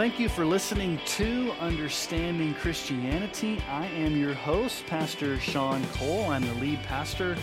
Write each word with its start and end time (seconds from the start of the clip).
thank 0.00 0.18
you 0.18 0.30
for 0.30 0.46
listening 0.46 0.98
to 1.04 1.52
Understanding 1.60 2.54
Christianity. 2.54 3.62
I 3.68 3.84
am 3.88 4.16
your 4.16 4.32
host, 4.32 4.86
Pastor 4.86 5.38
Sean 5.38 5.84
Cole. 5.88 6.30
I'm 6.30 6.40
the 6.40 6.54
lead 6.54 6.82
pastor 6.84 7.36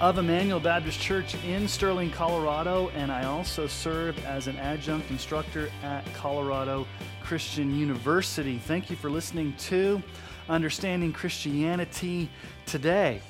of 0.00 0.16
Emmanuel 0.16 0.58
Baptist 0.58 0.98
Church 0.98 1.34
in 1.44 1.68
Sterling, 1.68 2.10
Colorado, 2.10 2.88
and 2.94 3.12
I 3.12 3.26
also 3.26 3.66
serve 3.66 4.18
as 4.24 4.46
an 4.46 4.56
adjunct 4.56 5.10
instructor 5.10 5.68
at 5.82 6.02
Colorado 6.14 6.86
Christian 7.22 7.78
University. 7.78 8.56
Thank 8.56 8.88
you 8.88 8.96
for 8.96 9.10
listening 9.10 9.52
to 9.64 10.02
Understanding 10.48 11.12
Christianity 11.12 12.30
today. 12.64 13.20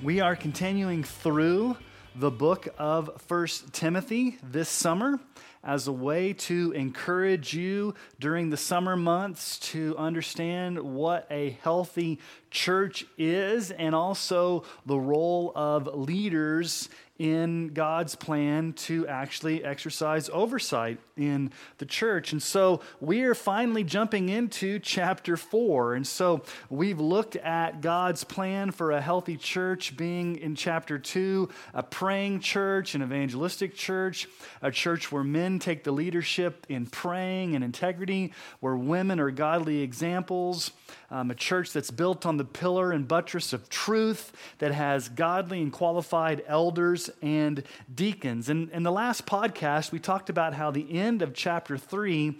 We 0.00 0.20
are 0.20 0.36
continuing 0.36 1.02
through 1.02 1.76
the 2.14 2.30
book 2.30 2.68
of 2.78 3.20
First 3.26 3.72
Timothy 3.72 4.38
this 4.44 4.68
summer 4.68 5.18
as 5.62 5.86
a 5.86 5.92
way 5.92 6.32
to 6.32 6.72
encourage 6.72 7.52
you 7.52 7.94
during 8.18 8.50
the 8.50 8.56
summer 8.56 8.96
months 8.96 9.58
to 9.58 9.94
understand 9.98 10.78
what 10.78 11.26
a 11.30 11.50
healthy 11.62 12.18
church 12.50 13.04
is 13.16 13.70
and 13.70 13.94
also 13.94 14.64
the 14.86 14.98
role 14.98 15.52
of 15.54 15.86
leaders 15.86 16.88
in 17.20 17.68
God's 17.74 18.14
plan 18.14 18.72
to 18.72 19.06
actually 19.06 19.62
exercise 19.62 20.30
oversight 20.30 20.98
in 21.18 21.52
the 21.76 21.84
church. 21.84 22.32
And 22.32 22.42
so 22.42 22.80
we 22.98 23.24
are 23.24 23.34
finally 23.34 23.84
jumping 23.84 24.30
into 24.30 24.78
chapter 24.78 25.36
four. 25.36 25.92
And 25.92 26.06
so 26.06 26.44
we've 26.70 26.98
looked 26.98 27.36
at 27.36 27.82
God's 27.82 28.24
plan 28.24 28.70
for 28.70 28.92
a 28.92 29.02
healthy 29.02 29.36
church 29.36 29.98
being 29.98 30.36
in 30.36 30.54
chapter 30.54 30.98
two, 30.98 31.50
a 31.74 31.82
praying 31.82 32.40
church, 32.40 32.94
an 32.94 33.02
evangelistic 33.02 33.74
church, 33.74 34.26
a 34.62 34.70
church 34.70 35.12
where 35.12 35.22
men 35.22 35.58
take 35.58 35.84
the 35.84 35.92
leadership 35.92 36.64
in 36.70 36.86
praying 36.86 37.54
and 37.54 37.62
integrity, 37.62 38.32
where 38.60 38.76
women 38.76 39.20
are 39.20 39.30
godly 39.30 39.82
examples, 39.82 40.70
um, 41.10 41.30
a 41.30 41.34
church 41.34 41.74
that's 41.74 41.90
built 41.90 42.24
on 42.24 42.38
the 42.40 42.44
pillar 42.46 42.90
and 42.90 43.06
buttress 43.06 43.52
of 43.52 43.68
truth, 43.68 44.32
that 44.60 44.72
has 44.72 45.10
godly 45.10 45.60
and 45.60 45.70
qualified 45.70 46.42
elders 46.46 47.10
and 47.20 47.62
deacons. 47.94 48.48
And 48.48 48.70
in 48.70 48.82
the 48.82 48.90
last 48.90 49.26
podcast, 49.26 49.92
we 49.92 49.98
talked 49.98 50.30
about 50.30 50.54
how 50.54 50.70
the 50.70 50.98
end 50.98 51.20
of 51.20 51.34
chapter 51.34 51.76
3 51.76 52.34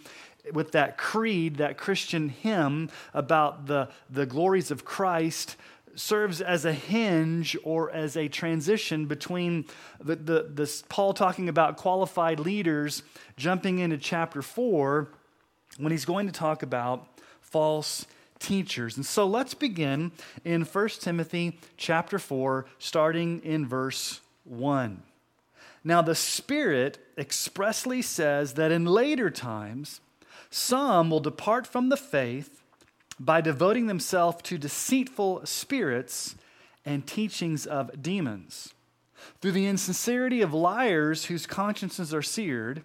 with 0.55 0.73
that 0.73 0.97
creed, 0.97 1.57
that 1.57 1.77
Christian 1.77 2.31
hymn 2.31 2.89
about 3.13 3.67
the, 3.67 3.91
the 4.09 4.25
glories 4.25 4.71
of 4.71 4.87
Christ, 4.87 5.57
serves 5.95 6.41
as 6.41 6.65
a 6.65 6.73
hinge 6.73 7.59
or 7.63 7.91
as 7.91 8.17
a 8.17 8.27
transition 8.27 9.05
between 9.05 9.67
the, 10.03 10.17
the, 10.17 10.83
Paul 10.89 11.13
talking 11.13 11.51
about 11.51 11.77
qualified 11.77 12.41
leaders 12.41 13.03
jumping 13.37 13.81
into 13.81 13.99
chapter 13.99 14.41
4 14.41 15.11
when 15.77 15.93
he's 15.93 16.07
going 16.07 16.27
to 16.27 16.33
talk 16.33 16.63
about 16.63 17.07
false 17.43 18.07
teachers. 18.41 18.97
And 18.97 19.07
so 19.07 19.27
let's 19.27 19.55
begin 19.55 20.11
in 20.45 20.63
1 20.63 20.89
Timothy 21.01 21.59
chapter 21.77 22.19
4 22.19 22.67
starting 22.79 23.41
in 23.45 23.67
verse 23.67 24.21
1. 24.45 25.03
Now 25.85 26.03
the 26.03 26.15
Spirit 26.15 26.99
expressly 27.17 28.03
says 28.03 28.55
that 28.55 28.73
in 28.73 28.85
later 28.85 29.31
times 29.31 30.01
some 30.51 31.11
will 31.11 31.21
depart 31.21 31.67
from 31.67 31.89
the 31.89 31.97
faith 31.97 32.63
by 33.19 33.41
devoting 33.41 33.87
themselves 33.87 34.43
to 34.43 34.59
deceitful 34.59 35.43
spirits 35.45 36.35
and 36.85 37.07
teachings 37.07 37.67
of 37.67 38.03
demons. 38.03 38.75
Through 39.41 39.53
the 39.53 39.67
insincerity 39.67 40.41
of 40.41 40.55
liars 40.55 41.27
whose 41.27 41.47
consciences 41.47 42.15
are 42.15 42.23
seared, 42.23 42.83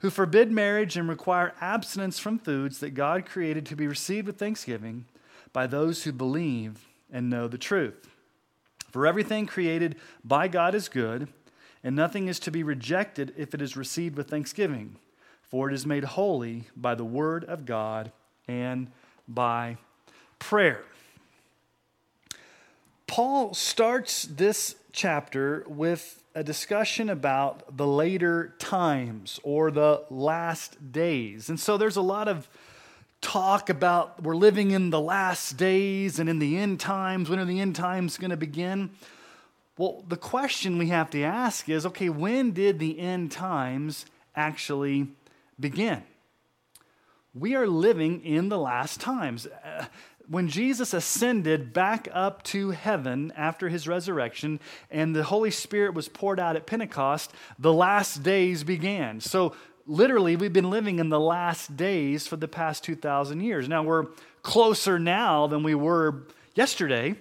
who 0.00 0.10
forbid 0.10 0.50
marriage 0.50 0.96
and 0.96 1.08
require 1.08 1.54
abstinence 1.60 2.18
from 2.18 2.38
foods 2.38 2.78
that 2.78 2.94
God 2.94 3.26
created 3.26 3.66
to 3.66 3.76
be 3.76 3.86
received 3.86 4.26
with 4.26 4.38
thanksgiving 4.38 5.06
by 5.52 5.66
those 5.66 6.04
who 6.04 6.12
believe 6.12 6.86
and 7.10 7.30
know 7.30 7.48
the 7.48 7.58
truth. 7.58 8.08
For 8.90 9.06
everything 9.06 9.46
created 9.46 9.96
by 10.24 10.48
God 10.48 10.74
is 10.74 10.88
good, 10.88 11.28
and 11.82 11.94
nothing 11.94 12.28
is 12.28 12.38
to 12.40 12.50
be 12.50 12.62
rejected 12.62 13.32
if 13.36 13.54
it 13.54 13.62
is 13.62 13.76
received 13.76 14.16
with 14.16 14.28
thanksgiving, 14.28 14.96
for 15.42 15.68
it 15.68 15.74
is 15.74 15.86
made 15.86 16.04
holy 16.04 16.64
by 16.76 16.94
the 16.94 17.04
word 17.04 17.44
of 17.44 17.64
God 17.64 18.12
and 18.48 18.90
by 19.28 19.76
prayer. 20.38 20.84
Paul 23.06 23.54
starts 23.54 24.24
this 24.24 24.74
chapter 24.92 25.64
with 25.68 26.22
a 26.34 26.42
discussion 26.42 27.08
about 27.08 27.76
the 27.76 27.86
later 27.86 28.54
times 28.58 29.38
or 29.42 29.70
the 29.70 30.04
last 30.10 30.92
days. 30.92 31.48
And 31.48 31.58
so 31.58 31.76
there's 31.76 31.96
a 31.96 32.02
lot 32.02 32.28
of 32.28 32.48
talk 33.20 33.70
about 33.70 34.22
we're 34.22 34.36
living 34.36 34.72
in 34.72 34.90
the 34.90 35.00
last 35.00 35.56
days 35.56 36.18
and 36.18 36.28
in 36.28 36.38
the 36.38 36.58
end 36.58 36.80
times. 36.80 37.30
When 37.30 37.38
are 37.38 37.44
the 37.44 37.60
end 37.60 37.76
times 37.76 38.18
going 38.18 38.30
to 38.30 38.36
begin? 38.36 38.90
Well, 39.78 40.04
the 40.08 40.16
question 40.16 40.78
we 40.78 40.88
have 40.88 41.10
to 41.10 41.22
ask 41.22 41.68
is 41.68 41.86
okay, 41.86 42.08
when 42.08 42.52
did 42.52 42.78
the 42.78 42.98
end 42.98 43.30
times 43.30 44.06
actually 44.34 45.08
begin? 45.58 46.02
We 47.34 47.54
are 47.54 47.66
living 47.66 48.24
in 48.24 48.48
the 48.48 48.58
last 48.58 49.00
times. 49.00 49.46
Uh, 49.46 49.86
When 50.28 50.48
Jesus 50.48 50.92
ascended 50.92 51.72
back 51.72 52.08
up 52.12 52.42
to 52.44 52.70
heaven 52.70 53.32
after 53.36 53.68
his 53.68 53.86
resurrection 53.86 54.60
and 54.90 55.14
the 55.14 55.22
Holy 55.22 55.50
Spirit 55.50 55.94
was 55.94 56.08
poured 56.08 56.40
out 56.40 56.56
at 56.56 56.66
Pentecost, 56.66 57.32
the 57.58 57.72
last 57.72 58.22
days 58.22 58.64
began. 58.64 59.20
So, 59.20 59.54
literally, 59.86 60.34
we've 60.34 60.52
been 60.52 60.70
living 60.70 60.98
in 60.98 61.10
the 61.10 61.20
last 61.20 61.76
days 61.76 62.26
for 62.26 62.36
the 62.36 62.48
past 62.48 62.82
2,000 62.84 63.40
years. 63.40 63.68
Now, 63.68 63.84
we're 63.84 64.06
closer 64.42 64.98
now 64.98 65.46
than 65.46 65.62
we 65.62 65.74
were 65.74 66.22
yesterday 66.54 67.14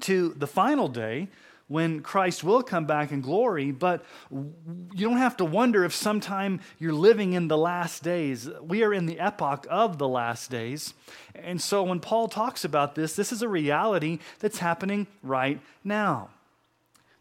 to 0.00 0.34
the 0.36 0.46
final 0.46 0.88
day 0.88 1.28
when 1.68 2.00
Christ 2.00 2.44
will 2.44 2.62
come 2.62 2.84
back 2.84 3.10
in 3.10 3.20
glory, 3.20 3.72
but 3.72 4.04
you 4.30 5.08
don't 5.08 5.16
have 5.16 5.36
to 5.38 5.44
wonder 5.44 5.84
if 5.84 5.92
sometime 5.92 6.60
you're 6.78 6.92
living 6.92 7.32
in 7.32 7.48
the 7.48 7.58
last 7.58 8.04
days. 8.04 8.48
We 8.62 8.84
are 8.84 8.94
in 8.94 9.06
the 9.06 9.18
epoch 9.18 9.66
of 9.68 9.98
the 9.98 10.06
last 10.06 10.50
days. 10.50 10.94
And 11.34 11.60
so 11.60 11.82
when 11.82 11.98
Paul 11.98 12.28
talks 12.28 12.64
about 12.64 12.94
this, 12.94 13.16
this 13.16 13.32
is 13.32 13.42
a 13.42 13.48
reality 13.48 14.20
that's 14.38 14.58
happening 14.58 15.08
right 15.22 15.60
now. 15.82 16.30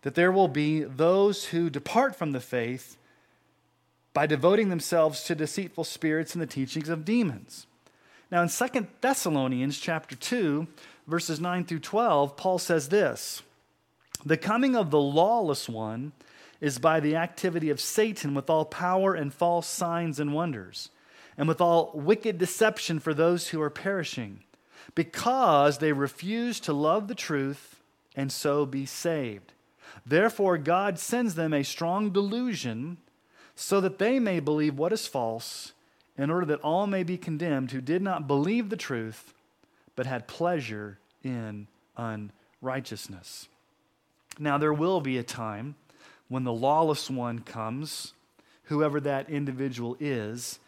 That 0.03 0.13
there 0.13 0.31
will 0.31 0.47
be 0.47 0.84
those 0.84 1.45
who 1.45 1.72
depart 1.72 2.16
from 2.16 2.31
the 2.31 2.39
faith 2.39 2.97
by 4.13 4.28
devoting 4.28 4.69
themselves 4.69 5.23
to 5.23 5.34
deceitful 5.34 5.84
spirits 5.84 6.35
and 6.35 6.41
the 6.41 6.47
teachings 6.47 6.88
of 6.88 7.03
demons. 7.03 7.66
Now 8.31 8.44
in 8.44 8.50
2 8.50 8.88
Thessalonians 9.01 9.79
chapter 9.79 10.16
2, 10.16 10.67
verses 11.07 11.39
9 11.39 11.66
through 11.66 11.79
12, 11.79 12.38
Paul 12.38 12.59
says 12.59 12.89
this. 12.89 13.41
The 14.24 14.38
coming 14.38 14.76
of 14.76 14.92
the 14.92 15.00
lawless 15.00 15.68
one 15.68 16.14
is 16.62 16.80
by 16.80 17.00
the 17.00 17.16
activity 17.16 17.70
of 17.70 17.81
Satan 17.81 18.34
with 18.34 18.50
all 18.50 18.66
power 18.66 19.14
and 19.14 19.34
false 19.34 19.68
signs 19.68 20.20
and 20.20 20.34
wonders, 20.34 20.90
and 21.38 21.48
with 21.48 21.59
all 21.59 21.92
wicked 21.94 22.38
deception 22.38 23.00
for 23.00 23.14
those 23.14 23.50
who 23.50 23.62
are 23.62 23.70
perishing, 23.70 24.44
because 24.94 25.80
they 25.80 25.92
refuse 25.92 26.59
to 26.62 26.74
love 26.74 27.08
the 27.08 27.16
truth 27.16 27.81
and 28.16 28.31
so 28.31 28.66
be 28.66 28.86
saved. 28.86 29.52
Therefore, 30.06 30.58
God 30.58 30.97
sends 30.97 31.36
them 31.36 31.53
a 31.53 31.64
strong 31.64 32.12
delusion 32.12 32.97
so 33.56 33.82
that 33.82 34.00
they 34.00 34.20
may 34.20 34.40
believe 34.40 34.78
what 34.78 34.94
is 34.94 35.08
false, 35.08 35.74
in 36.18 36.30
order 36.30 36.46
that 36.46 36.62
all 36.62 36.88
may 36.88 37.03
be 37.03 37.18
condemned 37.18 37.72
who 37.72 37.82
did 37.82 38.02
not 38.02 38.28
believe 38.28 38.70
the 38.70 38.78
truth, 38.78 39.34
but 39.96 40.06
had 40.06 40.28
pleasure 40.28 41.00
in 41.24 41.68
unrighteousness. 41.97 43.50
Now, 44.37 44.58
there 44.58 44.73
will 44.73 45.02
be 45.02 45.17
a 45.17 45.23
time 45.23 45.76
when 46.28 46.43
the 46.43 46.53
lawless 46.53 47.09
one 47.09 47.40
comes, 47.40 48.14
whoever 48.64 48.99
that 49.02 49.29
individual 49.29 49.96
is, 49.99 50.59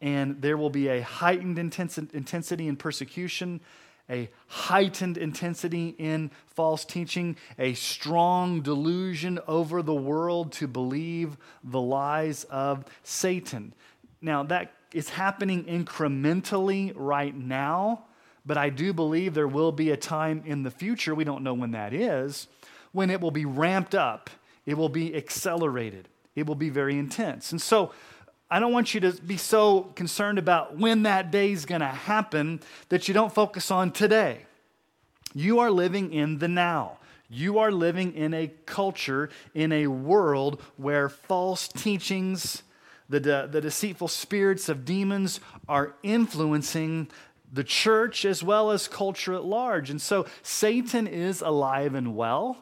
and 0.00 0.40
there 0.42 0.56
will 0.56 0.70
be 0.70 0.88
a 0.88 1.00
heightened 1.00 1.58
intensity 1.58 2.68
in 2.68 2.76
persecution, 2.76 3.60
a 4.08 4.28
heightened 4.46 5.16
intensity 5.16 5.94
in 5.98 6.30
false 6.46 6.84
teaching, 6.84 7.36
a 7.58 7.74
strong 7.74 8.60
delusion 8.60 9.40
over 9.48 9.82
the 9.82 9.94
world 9.94 10.52
to 10.52 10.68
believe 10.68 11.36
the 11.64 11.80
lies 11.80 12.44
of 12.44 12.84
Satan. 13.02 13.72
Now, 14.20 14.42
that 14.44 14.72
is 14.92 15.08
happening 15.08 15.64
incrementally 15.64 16.92
right 16.94 17.34
now, 17.34 18.04
but 18.44 18.56
I 18.56 18.68
do 18.68 18.92
believe 18.92 19.34
there 19.34 19.48
will 19.48 19.72
be 19.72 19.90
a 19.90 19.96
time 19.96 20.42
in 20.46 20.62
the 20.62 20.70
future, 20.70 21.14
we 21.14 21.24
don't 21.24 21.42
know 21.42 21.54
when 21.54 21.72
that 21.72 21.92
is, 21.92 22.46
when 22.96 23.10
it 23.10 23.20
will 23.20 23.30
be 23.30 23.44
ramped 23.44 23.94
up, 23.94 24.30
it 24.64 24.74
will 24.74 24.88
be 24.88 25.14
accelerated, 25.14 26.08
it 26.34 26.46
will 26.46 26.54
be 26.54 26.70
very 26.70 26.98
intense. 26.98 27.52
And 27.52 27.60
so, 27.60 27.92
I 28.48 28.60
don't 28.60 28.72
want 28.72 28.94
you 28.94 29.00
to 29.00 29.12
be 29.12 29.36
so 29.36 29.82
concerned 29.96 30.38
about 30.38 30.78
when 30.78 31.02
that 31.02 31.32
day 31.32 31.50
is 31.50 31.66
going 31.66 31.80
to 31.80 31.86
happen 31.88 32.60
that 32.90 33.08
you 33.08 33.14
don't 33.14 33.34
focus 33.34 33.72
on 33.72 33.90
today. 33.90 34.46
You 35.34 35.58
are 35.58 35.70
living 35.70 36.12
in 36.12 36.38
the 36.38 36.46
now. 36.46 36.98
You 37.28 37.58
are 37.58 37.72
living 37.72 38.14
in 38.14 38.32
a 38.32 38.52
culture, 38.64 39.30
in 39.52 39.72
a 39.72 39.88
world 39.88 40.62
where 40.76 41.08
false 41.08 41.66
teachings, 41.66 42.62
the, 43.08 43.18
de- 43.18 43.48
the 43.48 43.60
deceitful 43.60 44.08
spirits 44.08 44.68
of 44.68 44.84
demons 44.84 45.40
are 45.68 45.94
influencing 46.04 47.08
the 47.52 47.64
church 47.64 48.24
as 48.24 48.44
well 48.44 48.70
as 48.70 48.86
culture 48.86 49.34
at 49.34 49.44
large. 49.44 49.90
And 49.90 50.00
so 50.00 50.24
Satan 50.42 51.08
is 51.08 51.40
alive 51.40 51.94
and 51.96 52.14
well. 52.14 52.58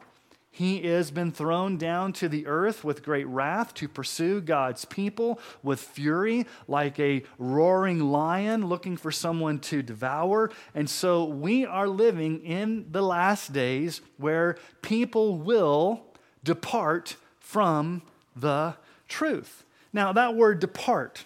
He 0.55 0.83
has 0.83 1.11
been 1.11 1.33
thrown 1.33 1.75
down 1.75 2.13
to 2.13 2.29
the 2.29 2.47
earth 2.47 2.85
with 2.85 3.03
great 3.03 3.27
wrath 3.27 3.73
to 3.73 3.89
pursue 3.89 4.39
God's 4.39 4.85
people 4.85 5.37
with 5.61 5.81
fury, 5.81 6.45
like 6.65 6.97
a 6.97 7.23
roaring 7.37 7.99
lion 7.99 8.67
looking 8.67 8.95
for 8.95 9.11
someone 9.11 9.59
to 9.59 9.81
devour. 9.81 10.49
And 10.73 10.89
so 10.89 11.25
we 11.25 11.65
are 11.65 11.89
living 11.89 12.41
in 12.45 12.85
the 12.89 13.01
last 13.01 13.51
days 13.51 13.99
where 14.15 14.57
people 14.81 15.35
will 15.37 16.05
depart 16.41 17.17
from 17.37 18.01
the 18.33 18.77
truth. 19.09 19.65
Now, 19.91 20.13
that 20.13 20.35
word 20.35 20.61
depart, 20.61 21.25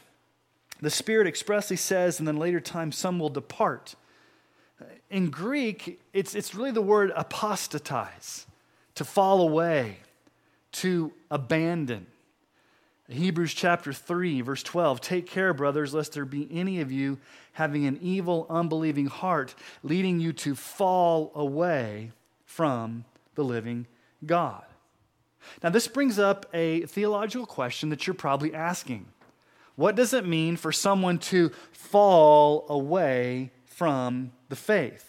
the 0.82 0.90
Spirit 0.90 1.28
expressly 1.28 1.76
says, 1.76 2.18
and 2.18 2.28
then 2.28 2.38
later 2.38 2.60
time, 2.60 2.92
some 2.92 3.20
will 3.20 3.30
depart. 3.30 3.94
In 5.12 5.30
Greek, 5.30 6.02
it's, 6.14 6.34
it's 6.34 6.56
really 6.56 6.72
the 6.72 6.82
word 6.82 7.12
apostatize 7.16 8.48
to 9.00 9.06
fall 9.06 9.40
away, 9.40 9.96
to 10.74 11.14
abandon. 11.32 12.06
Hebrews 13.08 13.54
chapter 13.54 13.94
3, 13.94 14.42
verse 14.42 14.62
12 14.62 15.00
Take 15.00 15.26
care, 15.26 15.54
brothers, 15.54 15.94
lest 15.94 16.12
there 16.12 16.26
be 16.26 16.50
any 16.52 16.82
of 16.82 16.92
you 16.92 17.18
having 17.54 17.86
an 17.86 17.98
evil, 18.02 18.46
unbelieving 18.50 19.06
heart, 19.06 19.56
leading 19.84 20.20
you 20.20 20.34
to 20.34 20.54
fall 20.54 21.32
away 21.34 22.12
from 22.46 23.06
the 23.36 23.44
living 23.46 23.88
God. 24.26 24.66
Now, 25.64 25.70
this 25.70 25.88
brings 25.88 26.20
up 26.20 26.48
a 26.54 26.82
theological 26.82 27.46
question 27.46 27.88
that 27.92 28.06
you're 28.06 28.14
probably 28.14 28.54
asking. 28.54 29.06
What 29.78 29.96
does 29.96 30.14
it 30.14 30.28
mean 30.28 30.58
for 30.58 30.74
someone 30.74 31.20
to 31.20 31.52
fall 31.72 32.66
away 32.68 33.52
from 33.66 34.34
the 34.50 34.58
faith? 34.58 35.09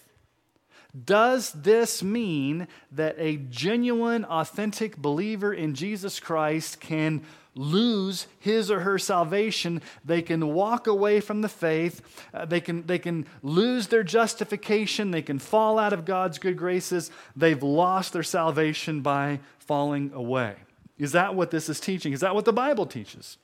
Does 1.05 1.53
this 1.53 2.03
mean 2.03 2.67
that 2.93 3.17
a 3.19 3.37
genuine, 3.37 4.25
authentic 4.25 4.97
believer 4.97 5.53
in 5.53 5.75
Jesus 5.75 6.19
Christ 6.19 6.81
can 6.81 7.23
lose 7.55 8.27
his 8.39 8.71
or 8.71 8.81
her 8.81 8.99
salvation? 8.99 9.83
They 10.05 10.23
can 10.23 10.53
walk 10.53 10.87
away 10.87 11.21
from 11.21 11.43
the 11.43 11.49
faith. 11.49 12.01
Uh, 12.35 12.45
they, 12.45 12.61
can, 12.61 12.87
they 12.87 12.99
can 12.99 13.27
lose 13.43 13.87
their 13.87 14.03
justification. 14.03 15.11
They 15.11 15.23
can 15.23 15.39
fall 15.39 15.79
out 15.79 15.93
of 15.93 16.05
God's 16.05 16.39
good 16.39 16.57
graces. 16.57 17.11
They've 17.37 17.63
lost 17.63 18.13
their 18.13 18.23
salvation 18.23 19.01
by 19.01 19.41
falling 19.59 20.13
away. 20.13 20.57
Is 20.99 21.13
that 21.13 21.35
what 21.35 21.51
this 21.51 21.69
is 21.69 21.81
teaching? 21.81 22.13
Is 22.13 22.21
that 22.21 22.35
what 22.35 22.45
the 22.45 22.53
Bible 22.53 22.87
teaches? 22.87 23.39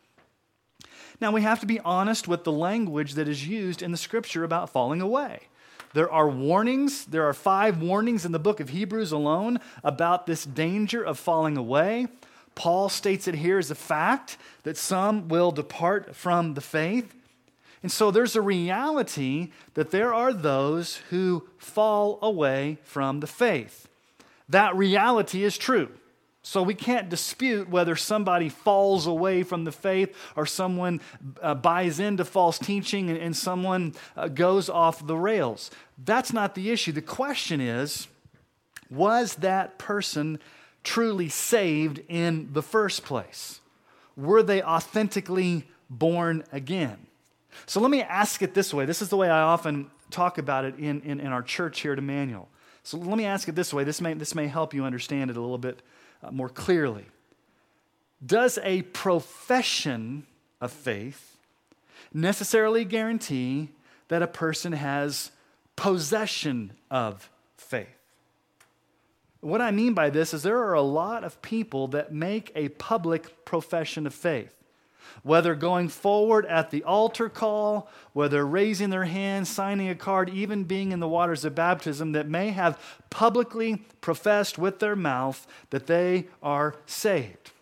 Now, 1.21 1.33
we 1.33 1.43
have 1.43 1.61
to 1.61 1.67
be 1.67 1.81
honest 1.81 2.29
with 2.29 2.45
the 2.45 2.53
language 2.53 3.15
that 3.15 3.29
is 3.29 3.47
used 3.47 3.83
in 3.83 3.91
the 3.91 3.97
scripture 3.97 4.45
about 4.45 4.71
falling 4.71 5.01
away. 5.01 5.49
There 5.97 6.13
are 6.13 6.29
warnings, 6.29 7.07
there 7.07 7.27
are 7.27 7.33
five 7.33 7.81
warnings 7.81 8.27
in 8.27 8.33
the 8.33 8.39
book 8.39 8.61
of 8.61 8.69
Hebrews 8.69 9.13
alone 9.13 9.61
about 9.83 10.27
this 10.27 10.45
danger 10.45 11.03
of 11.03 11.19
falling 11.19 11.57
away. 11.57 12.09
Paul 12.55 12.91
states 12.91 13.27
it 13.27 13.37
here 13.37 13.57
as 13.57 13.71
a 13.71 13.75
fact 13.75 14.37
that 14.65 14.77
some 14.77 15.27
will 15.29 15.53
depart 15.53 16.15
from 16.15 16.53
the 16.53 16.61
faith. 16.61 17.15
And 17.83 17.91
so 17.91 18.11
there's 18.11 18.37
a 18.37 18.43
reality 18.43 19.53
that 19.73 19.91
there 19.91 20.13
are 20.13 20.35
those 20.35 20.97
who 21.09 21.49
fall 21.57 22.19
away 22.21 22.77
from 22.83 23.21
the 23.21 23.27
faith. 23.27 23.89
That 24.51 24.77
reality 24.77 25.45
is 25.45 25.57
true. 25.57 25.89
So 26.47 26.63
we 26.63 26.75
can't 26.75 27.09
dispute 27.09 27.69
whether 27.69 27.97
somebody 27.97 28.51
falls 28.51 29.09
away 29.09 29.43
from 29.43 29.65
the 29.65 29.73
faith 29.73 30.17
or 30.37 30.47
someone 30.47 31.01
uh, 31.43 31.57
buys 31.57 31.99
into 31.99 32.25
false 32.25 32.57
teaching 32.57 33.11
and, 33.11 33.19
and 33.19 33.37
someone 33.37 33.95
uh, 34.17 34.29
goes 34.29 34.71
off 34.71 35.05
the 35.05 35.17
rails. 35.17 35.73
That's 35.99 36.33
not 36.33 36.55
the 36.55 36.71
issue. 36.71 36.93
The 36.93 37.03
question 37.03 37.61
is 37.61 38.07
was 38.89 39.35
that 39.37 39.77
person 39.77 40.39
truly 40.85 41.29
saved 41.29 42.01
in 42.09 42.53
the 42.53 42.63
first 42.63 43.03
place? 43.03 43.61
Were 44.17 44.45
they 44.45 44.63
authentically 44.63 45.67
born 45.91 46.45
again? 46.53 47.09
So 47.67 47.81
let 47.81 47.91
me 47.91 48.03
ask 48.03 48.41
it 48.41 48.55
this 48.55 48.73
way. 48.73 48.85
This 48.85 49.03
is 49.03 49.09
the 49.09 49.17
way 49.17 49.29
I 49.29 49.41
often 49.41 49.91
talk 50.13 50.39
about 50.39 50.65
it 50.65 50.79
in, 50.79 51.01
in, 51.01 51.19
in 51.19 51.27
our 51.27 51.43
church 51.43 51.81
here 51.81 51.95
at 51.95 51.99
Emmanuel. 51.99 52.49
So 52.85 52.99
let 52.99 53.19
me 53.19 53.25
ask 53.25 53.49
it 53.49 53.57
this 53.57 53.75
way. 53.75 53.83
This 53.83 54.01
may, 54.01 54.15
this 54.15 54.33
may 54.33 54.47
help 54.47 54.75
you 54.75 54.85
understand 54.85 55.29
it 55.29 55.37
a 55.37 55.41
little 55.41 55.59
bit 55.59 55.83
Uh, 56.27 56.31
more 56.33 56.49
clearly. 56.49 57.05
Does 58.25 58.59
a 58.63 58.83
profession 58.83 60.27
of 60.61 60.73
faith 60.73 61.37
necessarily 62.13 62.85
guarantee 62.85 63.69
that 64.09 64.23
a 64.23 64.27
person 64.27 64.73
has 64.73 65.31
possession 65.77 66.73
of 66.91 67.31
faith? 67.57 67.89
What 69.41 69.61
I 69.61 69.71
mean 69.71 69.95
by 69.95 70.11
this 70.11 70.35
is 70.35 70.43
there 70.43 70.59
are 70.59 70.75
a 70.75 70.83
lot 70.83 71.23
of 71.23 71.41
people 71.43 71.89
that 71.89 72.13
make 72.13 72.51
a 72.55 72.71
public 72.71 73.45
profession 73.45 74.07
of 74.07 74.15
faith 74.15 74.55
whether 75.23 75.55
going 75.55 75.89
forward 75.89 76.47
at 76.47 76.71
the 76.71 76.83
altar 76.85 77.29
call, 77.29 77.89
whether 78.13 78.47
raising 78.47 78.91
their 78.91 79.05
hand, 79.05 79.47
signing 79.47 79.89
a 79.89 79.95
card, 79.95 80.29
even 80.31 80.65
being 80.65 80.93
in 80.93 81.01
the 81.01 81.09
waters 81.09 81.45
of 81.45 81.55
baptism, 81.55 82.13
that 82.13 82.29
may 82.29 82.51
have 82.51 82.81
publicly 83.11 83.85
professed 84.01 84.59
with 84.59 84.79
their 84.79 84.97
mouth 84.97 85.47
that 85.71 85.87
they 85.87 86.27
are 86.43 86.75
saved. 86.87 87.53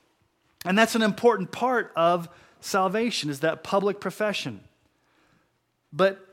And 0.64 0.78
that's 0.78 0.94
an 0.94 1.02
important 1.02 1.52
part 1.52 1.92
of 1.94 2.28
salvation 2.60 3.28
is 3.28 3.40
that 3.40 3.62
public 3.62 4.00
profession. 4.00 4.60
But 5.92 6.23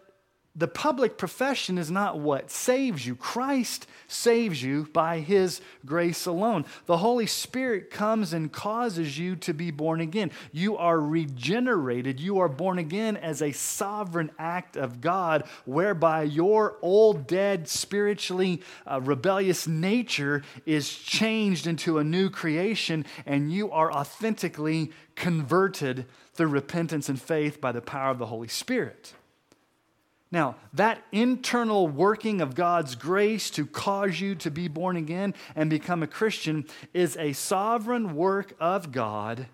the 0.53 0.67
public 0.67 1.17
profession 1.17 1.77
is 1.77 1.89
not 1.89 2.19
what 2.19 2.51
saves 2.51 3.07
you. 3.07 3.15
Christ 3.15 3.87
saves 4.07 4.61
you 4.61 4.89
by 4.91 5.19
his 5.19 5.61
grace 5.85 6.25
alone. 6.25 6.65
The 6.87 6.97
Holy 6.97 7.25
Spirit 7.25 7.89
comes 7.89 8.33
and 8.33 8.51
causes 8.51 9.17
you 9.17 9.37
to 9.37 9.53
be 9.53 9.71
born 9.71 10.01
again. 10.01 10.29
You 10.51 10.75
are 10.75 10.99
regenerated. 10.99 12.19
You 12.19 12.39
are 12.39 12.49
born 12.49 12.79
again 12.79 13.15
as 13.15 13.41
a 13.41 13.53
sovereign 13.53 14.29
act 14.37 14.75
of 14.75 14.99
God, 14.99 15.45
whereby 15.63 16.23
your 16.23 16.77
old, 16.81 17.27
dead, 17.27 17.69
spiritually 17.69 18.61
uh, 18.85 18.99
rebellious 18.99 19.67
nature 19.67 20.43
is 20.65 20.93
changed 20.93 21.65
into 21.65 21.97
a 21.97 22.03
new 22.03 22.29
creation, 22.29 23.05
and 23.25 23.53
you 23.53 23.71
are 23.71 23.91
authentically 23.93 24.91
converted 25.15 26.05
through 26.33 26.47
repentance 26.47 27.07
and 27.07 27.21
faith 27.21 27.61
by 27.61 27.71
the 27.71 27.81
power 27.81 28.11
of 28.11 28.19
the 28.19 28.25
Holy 28.25 28.49
Spirit. 28.49 29.13
Now, 30.31 30.55
that 30.73 31.03
internal 31.11 31.89
working 31.89 32.39
of 32.39 32.55
God's 32.55 32.95
grace 32.95 33.49
to 33.51 33.65
cause 33.65 34.21
you 34.21 34.33
to 34.35 34.49
be 34.49 34.69
born 34.69 34.95
again 34.95 35.33
and 35.55 35.69
become 35.69 36.01
a 36.01 36.07
Christian 36.07 36.65
is 36.93 37.17
a 37.17 37.33
sovereign 37.33 38.15
work 38.15 38.53
of 38.59 38.93
God 38.93 39.47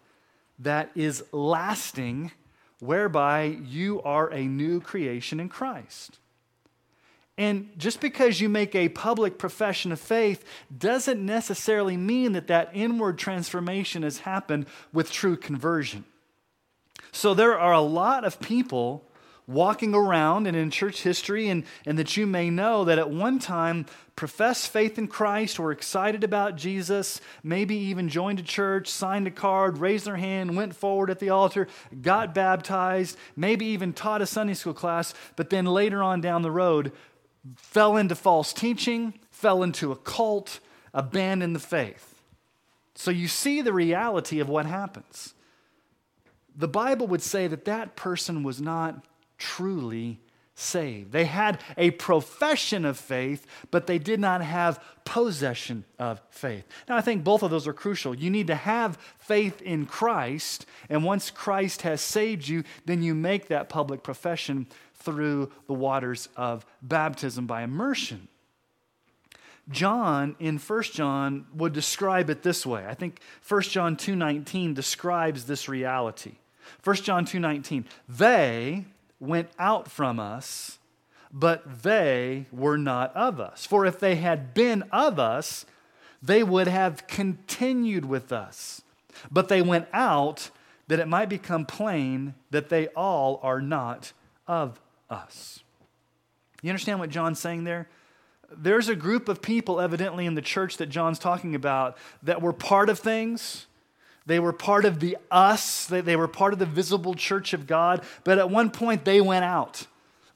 that 0.59 0.91
is 0.93 1.23
lasting, 1.31 2.31
whereby 2.79 3.45
you 3.45 4.01
are 4.03 4.31
a 4.31 4.43
new 4.43 4.79
creation 4.79 5.39
in 5.39 5.49
Christ. 5.49 6.19
And 7.39 7.69
just 7.77 7.99
because 7.99 8.41
you 8.41 8.49
make 8.49 8.73
a 8.73 8.89
public 8.89 9.37
profession 9.37 9.91
of 9.91 9.99
faith 9.99 10.43
doesn't 10.75 11.23
necessarily 11.23 11.95
mean 11.97 12.31
that 12.33 12.47
that 12.47 12.71
inward 12.73 13.17
transformation 13.17 14.03
has 14.03 14.19
happened 14.19 14.65
with 14.91 15.11
true 15.11 15.37
conversion. 15.37 16.05
So 17.11 17.33
there 17.33 17.57
are 17.57 17.73
a 17.73 17.81
lot 17.81 18.25
of 18.25 18.39
people 18.39 19.06
walking 19.47 19.95
around 19.95 20.45
and 20.45 20.57
in 20.57 20.69
church 20.69 21.01
history, 21.01 21.47
and, 21.47 21.63
and 21.85 21.97
that 21.97 22.17
you 22.17 22.27
may 22.27 22.49
know 22.49 22.83
that 22.83 22.99
at 22.99 23.09
one 23.09 23.39
time 23.39 23.85
professed 24.17 24.69
faith 24.69 24.97
in 24.97 25.07
Christ, 25.07 25.57
were 25.57 25.71
excited 25.71 26.23
about 26.23 26.57
Jesus, 26.57 27.21
maybe 27.43 27.75
even 27.75 28.09
joined 28.09 28.39
a 28.39 28.43
church, 28.43 28.89
signed 28.89 29.27
a 29.27 29.31
card, 29.31 29.77
raised 29.77 30.05
their 30.05 30.17
hand, 30.17 30.57
went 30.57 30.75
forward 30.75 31.09
at 31.09 31.19
the 31.19 31.29
altar, 31.29 31.67
got 32.01 32.35
baptized, 32.35 33.17
maybe 33.35 33.67
even 33.67 33.93
taught 33.93 34.21
a 34.21 34.25
Sunday 34.25 34.53
school 34.53 34.73
class, 34.73 35.13
but 35.35 35.49
then 35.49 35.65
later 35.65 36.03
on 36.03 36.19
down 36.19 36.41
the 36.41 36.51
road 36.51 36.91
fell 37.55 37.95
into 37.95 38.15
false 38.15 38.51
teaching, 38.51 39.13
fell 39.31 39.63
into 39.63 39.91
a 39.91 39.95
cult, 39.95 40.59
abandoned 40.93 41.55
the 41.55 41.59
faith. 41.59 42.15
So 42.95 43.11
you 43.11 43.27
see 43.27 43.61
the 43.61 43.71
reality 43.71 44.39
of 44.39 44.49
what 44.49 44.65
happens. 44.65 45.33
The 46.55 46.67
Bible 46.67 47.07
would 47.07 47.21
say 47.21 47.47
that 47.47 47.65
that 47.65 47.95
person 47.95 48.41
was 48.41 48.59
not 48.59 49.05
truly 49.37 50.19
saved. 50.55 51.11
They 51.11 51.25
had 51.25 51.61
a 51.77 51.91
profession 51.91 52.83
of 52.83 52.97
faith, 52.97 53.45
but 53.69 53.85
they 53.85 53.99
did 53.99 54.19
not 54.19 54.41
have 54.41 54.83
possession 55.05 55.85
of 55.99 56.19
faith. 56.31 56.65
Now, 56.89 56.97
I 56.97 57.01
think 57.01 57.23
both 57.23 57.43
of 57.43 57.51
those 57.51 57.67
are 57.67 57.73
crucial. 57.73 58.15
You 58.15 58.31
need 58.31 58.47
to 58.47 58.55
have 58.55 58.97
faith 59.19 59.61
in 59.61 59.85
Christ, 59.85 60.65
and 60.89 61.03
once 61.03 61.29
Christ 61.29 61.83
has 61.83 62.01
saved 62.01 62.47
you, 62.47 62.63
then 62.85 63.03
you 63.03 63.13
make 63.13 63.47
that 63.49 63.69
public 63.69 64.01
profession 64.01 64.65
through 64.95 65.51
the 65.67 65.73
waters 65.73 66.27
of 66.35 66.65
baptism 66.81 67.45
by 67.45 67.61
immersion. 67.61 68.27
John 69.69 70.35
in 70.39 70.57
1 70.57 70.83
John 70.93 71.45
would 71.53 71.73
describe 71.73 72.29
it 72.29 72.41
this 72.41 72.65
way. 72.65 72.85
I 72.87 72.95
think 72.95 73.19
1 73.47 73.69
John 73.69 73.95
2:19 73.95 74.73
describes 74.73 75.45
this 75.45 75.69
reality. 75.69 76.35
1 76.83 77.03
John 77.03 77.25
2:19. 77.25 77.85
They 78.07 78.85
went 79.19 79.49
out 79.57 79.89
from 79.89 80.19
us, 80.19 80.79
but 81.31 81.83
they 81.83 82.45
were 82.51 82.77
not 82.77 83.15
of 83.15 83.39
us. 83.39 83.65
For 83.65 83.85
if 83.85 83.99
they 83.99 84.15
had 84.15 84.53
been 84.53 84.83
of 84.91 85.19
us, 85.19 85.65
they 86.21 86.43
would 86.43 86.67
have 86.67 87.07
continued 87.07 88.05
with 88.05 88.31
us. 88.31 88.81
But 89.31 89.49
they 89.49 89.61
went 89.61 89.87
out 89.93 90.49
that 90.87 90.99
it 90.99 91.07
might 91.07 91.29
become 91.29 91.65
plain 91.65 92.33
that 92.51 92.69
they 92.69 92.87
all 92.89 93.39
are 93.43 93.61
not 93.61 94.13
of 94.47 94.79
us. 95.09 95.59
You 96.61 96.69
understand 96.69 96.99
what 96.99 97.09
John's 97.09 97.39
saying 97.39 97.65
there? 97.65 97.87
There's 98.49 98.87
a 98.87 98.95
group 98.95 99.27
of 99.27 99.41
people, 99.41 99.79
evidently, 99.81 100.25
in 100.25 100.35
the 100.35 100.41
church 100.41 100.77
that 100.77 100.87
John's 100.87 101.19
talking 101.19 101.53
about 101.53 101.97
that 102.23 102.41
were 102.41 102.53
part 102.53 102.89
of 102.89 102.97
things. 102.97 103.66
They 104.27 104.39
were 104.39 104.51
part 104.51 104.83
of 104.83 104.99
the 104.99 105.17
us, 105.31 105.87
they, 105.87 106.01
they 106.01 106.17
were 106.17 106.27
part 106.27 106.51
of 106.51 106.59
the 106.59 106.65
visible 106.65 107.13
church 107.13 107.53
of 107.53 107.65
God, 107.65 108.03
but 108.25 108.37
at 108.37 108.49
one 108.49 108.69
point 108.69 109.05
they 109.05 109.21
went 109.21 109.45
out. 109.45 109.87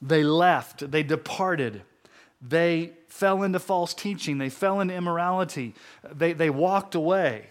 They 0.02 0.24
left, 0.24 0.90
they 0.90 1.04
departed, 1.04 1.84
they 2.42 2.94
fell 3.10 3.44
into 3.44 3.60
false 3.60 3.94
teaching, 3.94 4.38
they 4.38 4.50
fell 4.50 4.80
into 4.80 4.96
immorality, 4.96 5.76
they, 6.10 6.32
they 6.32 6.50
walked 6.50 6.96
away. 6.96 7.50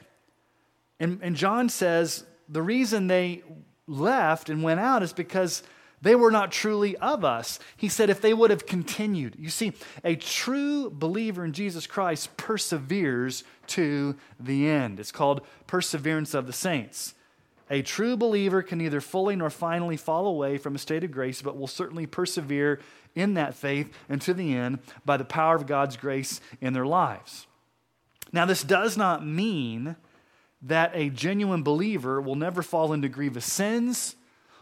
And, 0.99 1.20
and 1.23 1.37
John 1.37 1.68
says 1.68 2.25
the 2.49 2.62
reason 2.62 3.06
they 3.06 3.42
left 3.87 4.49
and 4.49 4.62
went 4.62 4.80
out 4.80 5.02
is 5.02 5.12
because 5.12 5.62
they 6.02 6.14
were 6.14 6.30
not 6.30 6.50
truly 6.52 6.97
of 6.97 7.25
us. 7.25 7.59
He 7.76 7.88
said, 7.88 8.11
if 8.11 8.21
they 8.21 8.33
would 8.33 8.50
have 8.50 8.66
continued. 8.66 9.37
You 9.38 9.50
see, 9.50 9.73
a 10.02 10.16
true 10.16 10.90
believer 10.90 11.45
in 11.45 11.52
Jesus 11.52 11.87
Christ 11.87 12.37
perseveres 12.37 13.45
to 13.69 14.16
the 14.38 14.69
end. 14.69 14.99
It's 14.99 15.12
called 15.12 15.42
perseverance 15.66 16.35
of 16.35 16.47
the 16.47 16.52
saints. 16.52 17.14
A 17.69 17.83
true 17.83 18.16
believer 18.16 18.62
can 18.62 18.78
neither 18.78 19.00
fully 19.00 19.37
nor 19.37 19.50
finally 19.50 19.97
fall 19.97 20.26
away 20.26 20.59
from 20.59 20.75
a 20.75 20.78
state 20.78 21.04
of 21.04 21.12
grace, 21.12 21.40
but 21.40 21.57
will 21.57 21.69
certainly 21.69 22.07
persevere 22.07 22.80
in 23.14 23.35
that 23.35 23.54
faith 23.54 23.92
and 24.09 24.21
to 24.23 24.35
the 24.35 24.54
end 24.54 24.80
by 25.04 25.16
the 25.16 25.25
power 25.25 25.54
of 25.54 25.66
God's 25.66 25.97
grace 25.97 26.40
in 26.61 26.73
their 26.73 26.87
lives. 26.87 27.47
Now, 28.33 28.45
this 28.45 28.64
does 28.64 28.97
not 28.97 29.25
mean 29.26 29.97
that 30.62 30.92
a 30.95 31.11
genuine 31.11 31.62
believer 31.62 32.21
will 32.21 32.35
never 32.35 32.62
fall 32.62 32.92
into 32.92 33.09
grievous 33.09 33.47
sins, 33.47 34.16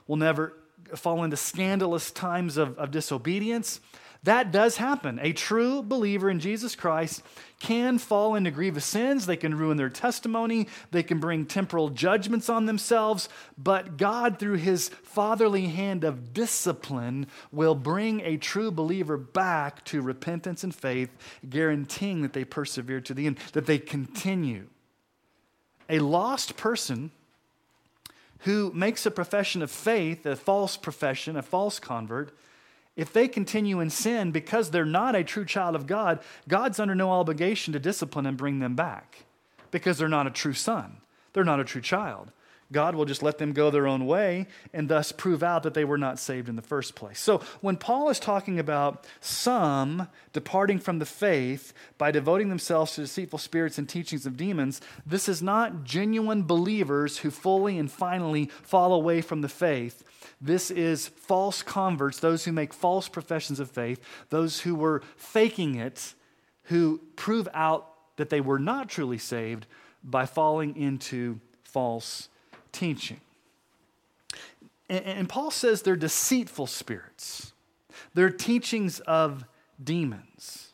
will 0.06 0.16
never 0.16 0.54
fall 0.94 1.24
into 1.24 1.36
scandalous 1.36 2.10
times 2.10 2.56
of, 2.56 2.78
of 2.78 2.90
disobedience. 2.90 3.80
That 4.24 4.50
does 4.50 4.78
happen. 4.78 5.20
A 5.22 5.32
true 5.32 5.80
believer 5.82 6.28
in 6.28 6.40
Jesus 6.40 6.74
Christ 6.74 7.22
can 7.60 7.98
fall 7.98 8.34
into 8.34 8.50
grievous 8.50 8.84
sins. 8.84 9.26
They 9.26 9.36
can 9.36 9.56
ruin 9.56 9.76
their 9.76 9.88
testimony. 9.88 10.66
They 10.90 11.04
can 11.04 11.20
bring 11.20 11.46
temporal 11.46 11.90
judgments 11.90 12.48
on 12.48 12.66
themselves. 12.66 13.28
But 13.56 13.96
God, 13.96 14.38
through 14.38 14.56
his 14.56 14.88
fatherly 14.88 15.66
hand 15.66 16.02
of 16.02 16.32
discipline, 16.32 17.28
will 17.52 17.76
bring 17.76 18.20
a 18.22 18.36
true 18.36 18.72
believer 18.72 19.16
back 19.16 19.84
to 19.86 20.02
repentance 20.02 20.64
and 20.64 20.74
faith, 20.74 21.10
guaranteeing 21.48 22.22
that 22.22 22.32
they 22.32 22.44
persevere 22.44 23.00
to 23.02 23.14
the 23.14 23.26
end, 23.28 23.38
that 23.52 23.66
they 23.66 23.78
continue. 23.78 24.66
A 25.88 26.00
lost 26.00 26.56
person 26.56 27.12
who 28.40 28.72
makes 28.74 29.04
a 29.06 29.10
profession 29.10 29.62
of 29.62 29.70
faith, 29.70 30.24
a 30.26 30.36
false 30.36 30.76
profession, 30.76 31.36
a 31.36 31.42
false 31.42 31.78
convert, 31.78 32.36
if 32.96 33.12
they 33.12 33.28
continue 33.28 33.78
in 33.78 33.90
sin 33.90 34.32
because 34.32 34.70
they're 34.70 34.84
not 34.84 35.14
a 35.14 35.22
true 35.22 35.44
child 35.44 35.76
of 35.76 35.86
God, 35.86 36.18
God's 36.48 36.80
under 36.80 36.96
no 36.96 37.12
obligation 37.12 37.72
to 37.72 37.78
discipline 37.78 38.26
and 38.26 38.36
bring 38.36 38.58
them 38.58 38.74
back 38.74 39.24
because 39.70 39.98
they're 39.98 40.08
not 40.08 40.26
a 40.26 40.30
true 40.30 40.52
son. 40.52 40.96
They're 41.32 41.44
not 41.44 41.60
a 41.60 41.64
true 41.64 41.80
child. 41.80 42.32
God 42.70 42.94
will 42.94 43.06
just 43.06 43.22
let 43.22 43.38
them 43.38 43.52
go 43.52 43.70
their 43.70 43.86
own 43.86 44.06
way 44.06 44.46
and 44.74 44.88
thus 44.88 45.10
prove 45.10 45.42
out 45.42 45.62
that 45.62 45.72
they 45.72 45.86
were 45.86 45.96
not 45.96 46.18
saved 46.18 46.48
in 46.48 46.56
the 46.56 46.62
first 46.62 46.94
place. 46.94 47.18
So, 47.18 47.38
when 47.60 47.76
Paul 47.76 48.10
is 48.10 48.20
talking 48.20 48.58
about 48.58 49.06
some 49.20 50.08
departing 50.34 50.78
from 50.78 50.98
the 50.98 51.06
faith 51.06 51.72
by 51.96 52.10
devoting 52.10 52.50
themselves 52.50 52.94
to 52.94 53.00
deceitful 53.00 53.38
spirits 53.38 53.78
and 53.78 53.88
teachings 53.88 54.26
of 54.26 54.36
demons, 54.36 54.82
this 55.06 55.28
is 55.28 55.42
not 55.42 55.84
genuine 55.84 56.42
believers 56.42 57.18
who 57.18 57.30
fully 57.30 57.78
and 57.78 57.90
finally 57.90 58.46
fall 58.62 58.92
away 58.92 59.22
from 59.22 59.40
the 59.40 59.48
faith. 59.48 60.04
This 60.40 60.70
is 60.70 61.08
false 61.08 61.62
converts, 61.62 62.20
those 62.20 62.44
who 62.44 62.52
make 62.52 62.74
false 62.74 63.08
professions 63.08 63.60
of 63.60 63.70
faith, 63.70 64.00
those 64.28 64.60
who 64.60 64.74
were 64.74 65.02
faking 65.16 65.76
it, 65.76 66.14
who 66.64 67.00
prove 67.16 67.48
out 67.54 67.88
that 68.16 68.28
they 68.28 68.42
were 68.42 68.58
not 68.58 68.90
truly 68.90 69.18
saved 69.18 69.66
by 70.04 70.26
falling 70.26 70.76
into 70.76 71.40
false 71.64 72.28
teaching. 72.78 73.20
And, 74.88 75.04
and 75.04 75.28
Paul 75.28 75.50
says 75.50 75.82
they're 75.82 75.96
deceitful 75.96 76.66
spirits, 76.66 77.52
they're 78.14 78.30
teachings 78.30 79.00
of 79.00 79.44
demons. 79.82 80.72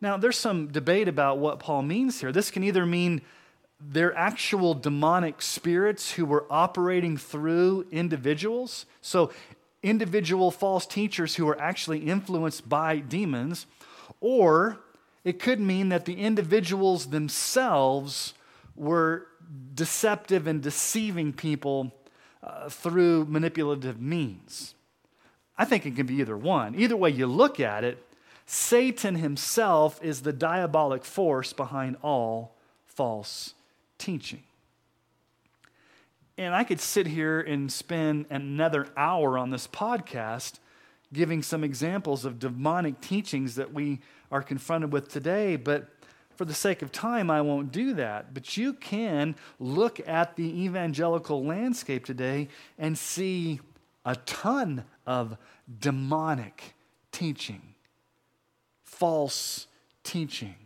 Now, 0.00 0.18
there's 0.18 0.36
some 0.36 0.68
debate 0.68 1.08
about 1.08 1.38
what 1.38 1.58
Paul 1.58 1.82
means 1.82 2.20
here. 2.20 2.30
This 2.30 2.50
can 2.50 2.62
either 2.62 2.84
mean 2.84 3.22
they're 3.80 4.14
actual 4.14 4.74
demonic 4.74 5.40
spirits 5.40 6.12
who 6.12 6.26
were 6.26 6.46
operating 6.50 7.16
through 7.16 7.86
individuals. 7.90 8.84
So, 9.00 9.32
individual 9.82 10.50
false 10.50 10.86
teachers 10.86 11.36
who 11.36 11.48
are 11.48 11.60
actually 11.60 12.00
influenced 12.00 12.68
by 12.68 12.98
demons. 12.98 13.66
Or 14.20 14.80
it 15.24 15.38
could 15.38 15.60
mean 15.60 15.88
that 15.88 16.04
the 16.04 16.16
individuals 16.16 17.06
themselves 17.06 18.34
were 18.76 19.26
deceptive 19.74 20.46
and 20.46 20.62
deceiving 20.62 21.32
people 21.32 21.92
uh, 22.42 22.68
through 22.68 23.24
manipulative 23.26 24.00
means. 24.00 24.74
I 25.56 25.64
think 25.64 25.86
it 25.86 25.96
can 25.96 26.06
be 26.06 26.16
either 26.16 26.36
one. 26.36 26.74
Either 26.74 26.96
way 26.96 27.10
you 27.10 27.26
look 27.26 27.60
at 27.60 27.84
it, 27.84 28.04
Satan 28.46 29.16
himself 29.16 30.02
is 30.02 30.22
the 30.22 30.32
diabolic 30.32 31.04
force 31.04 31.52
behind 31.52 31.96
all 32.02 32.54
false 32.86 33.54
teaching. 33.98 34.42
And 36.36 36.54
I 36.54 36.64
could 36.64 36.80
sit 36.80 37.06
here 37.06 37.40
and 37.40 37.70
spend 37.70 38.26
another 38.28 38.88
hour 38.96 39.38
on 39.38 39.50
this 39.50 39.68
podcast 39.68 40.58
giving 41.12 41.42
some 41.42 41.62
examples 41.62 42.24
of 42.24 42.40
demonic 42.40 43.00
teachings 43.00 43.54
that 43.54 43.72
we 43.72 44.00
are 44.32 44.42
confronted 44.42 44.92
with 44.92 45.08
today, 45.08 45.54
but 45.54 45.88
for 46.36 46.44
the 46.44 46.54
sake 46.54 46.82
of 46.82 46.92
time, 46.92 47.30
I 47.30 47.40
won't 47.40 47.72
do 47.72 47.94
that. 47.94 48.34
But 48.34 48.56
you 48.56 48.72
can 48.72 49.36
look 49.58 50.06
at 50.06 50.36
the 50.36 50.64
evangelical 50.64 51.44
landscape 51.44 52.04
today 52.04 52.48
and 52.78 52.96
see 52.98 53.60
a 54.04 54.16
ton 54.16 54.84
of 55.06 55.36
demonic 55.80 56.74
teaching, 57.12 57.74
false 58.84 59.66
teaching. 60.02 60.56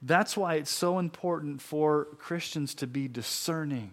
That's 0.00 0.36
why 0.36 0.54
it's 0.54 0.70
so 0.70 0.98
important 0.98 1.60
for 1.60 2.06
Christians 2.18 2.74
to 2.76 2.86
be 2.86 3.08
discerning, 3.08 3.92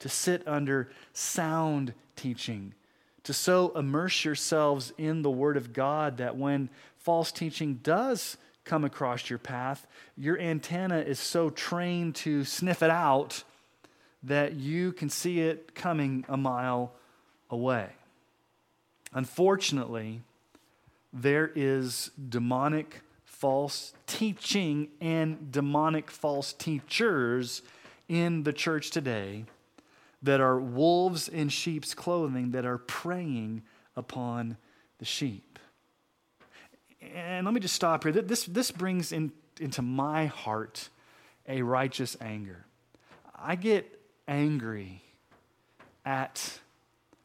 to 0.00 0.08
sit 0.08 0.46
under 0.46 0.90
sound 1.12 1.94
teaching, 2.16 2.74
to 3.22 3.32
so 3.32 3.72
immerse 3.76 4.24
yourselves 4.24 4.92
in 4.98 5.22
the 5.22 5.30
Word 5.30 5.56
of 5.56 5.72
God 5.72 6.18
that 6.18 6.36
when 6.36 6.68
false 6.98 7.32
teaching 7.32 7.80
does 7.82 8.36
come 8.64 8.84
across 8.84 9.28
your 9.28 9.38
path, 9.38 9.86
your 10.16 10.38
antenna 10.38 10.98
is 10.98 11.18
so 11.18 11.50
trained 11.50 12.14
to 12.14 12.44
sniff 12.44 12.82
it 12.82 12.90
out 12.90 13.44
that 14.22 14.54
you 14.54 14.92
can 14.92 15.10
see 15.10 15.40
it 15.40 15.74
coming 15.74 16.24
a 16.28 16.36
mile 16.36 16.92
away. 17.50 17.90
Unfortunately, 19.12 20.22
there 21.12 21.52
is 21.54 22.10
demonic 22.28 23.02
false 23.24 23.92
teaching 24.06 24.88
and 25.00 25.52
demonic 25.52 26.10
false 26.10 26.52
teachers 26.52 27.62
in 28.08 28.42
the 28.44 28.52
church 28.52 28.90
today 28.90 29.44
that 30.22 30.40
are 30.40 30.58
wolves 30.58 31.28
in 31.28 31.50
sheep's 31.50 31.92
clothing 31.94 32.52
that 32.52 32.64
are 32.64 32.78
preying 32.78 33.62
upon 33.94 34.56
the 34.98 35.04
sheep 35.04 35.53
and 37.14 37.44
let 37.44 37.54
me 37.54 37.60
just 37.60 37.74
stop 37.74 38.02
here. 38.02 38.12
This, 38.12 38.44
this 38.44 38.70
brings 38.70 39.12
in, 39.12 39.32
into 39.60 39.82
my 39.82 40.26
heart 40.26 40.88
a 41.48 41.62
righteous 41.62 42.16
anger. 42.20 42.64
I 43.34 43.56
get 43.56 44.00
angry 44.26 45.02
at 46.04 46.58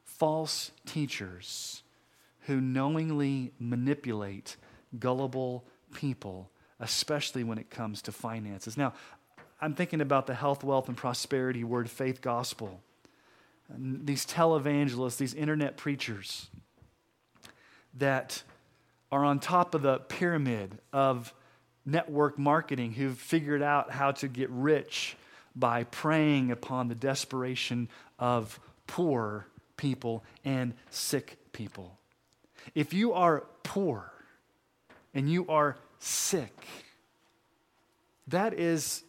false 0.04 0.72
teachers 0.86 1.84
who 2.42 2.60
knowingly 2.60 3.52
manipulate 3.60 4.58
gullible 4.98 5.64
people, 5.94 6.50
especially 6.80 7.44
when 7.44 7.58
it 7.58 7.70
comes 7.70 8.02
to 8.04 8.12
finances. 8.12 8.76
Now, 8.76 8.94
I'm 9.62 9.74
thinking 9.74 10.02
about 10.02 10.28
the 10.28 10.34
health, 10.34 10.64
wealth, 10.64 10.88
and 10.88 10.98
prosperity 10.98 11.64
word 11.64 11.90
faith 11.90 12.22
gospel. 12.22 12.82
These 13.70 14.26
televangelists, 14.26 15.18
these 15.18 15.34
internet 15.34 15.78
preachers 15.78 16.48
that 17.94 18.44
are 19.12 19.24
on 19.24 19.40
top 19.40 19.74
of 19.76 19.82
the 19.82 19.98
pyramid 19.98 20.78
of 20.94 21.34
network 21.86 22.38
marketing 22.38 22.94
who've 22.94 23.18
figured 23.18 23.62
out 23.62 23.92
how 23.92 24.12
to 24.12 24.28
get 24.28 24.50
rich 24.50 25.16
by 25.56 25.84
preying 25.86 26.52
upon 26.52 26.88
the 26.88 26.96
desperation 26.96 27.90
of 28.20 28.60
poor 28.88 29.46
people 29.78 30.24
and 30.46 30.74
sick 30.90 31.38
people. 31.52 31.98
If 32.76 32.94
you 32.94 33.14
are 33.14 33.46
poor 33.64 34.12
and 35.14 35.30
you 35.30 35.48
are 35.48 35.78
sick, 36.00 36.66
that 38.28 38.54
is 38.54 39.04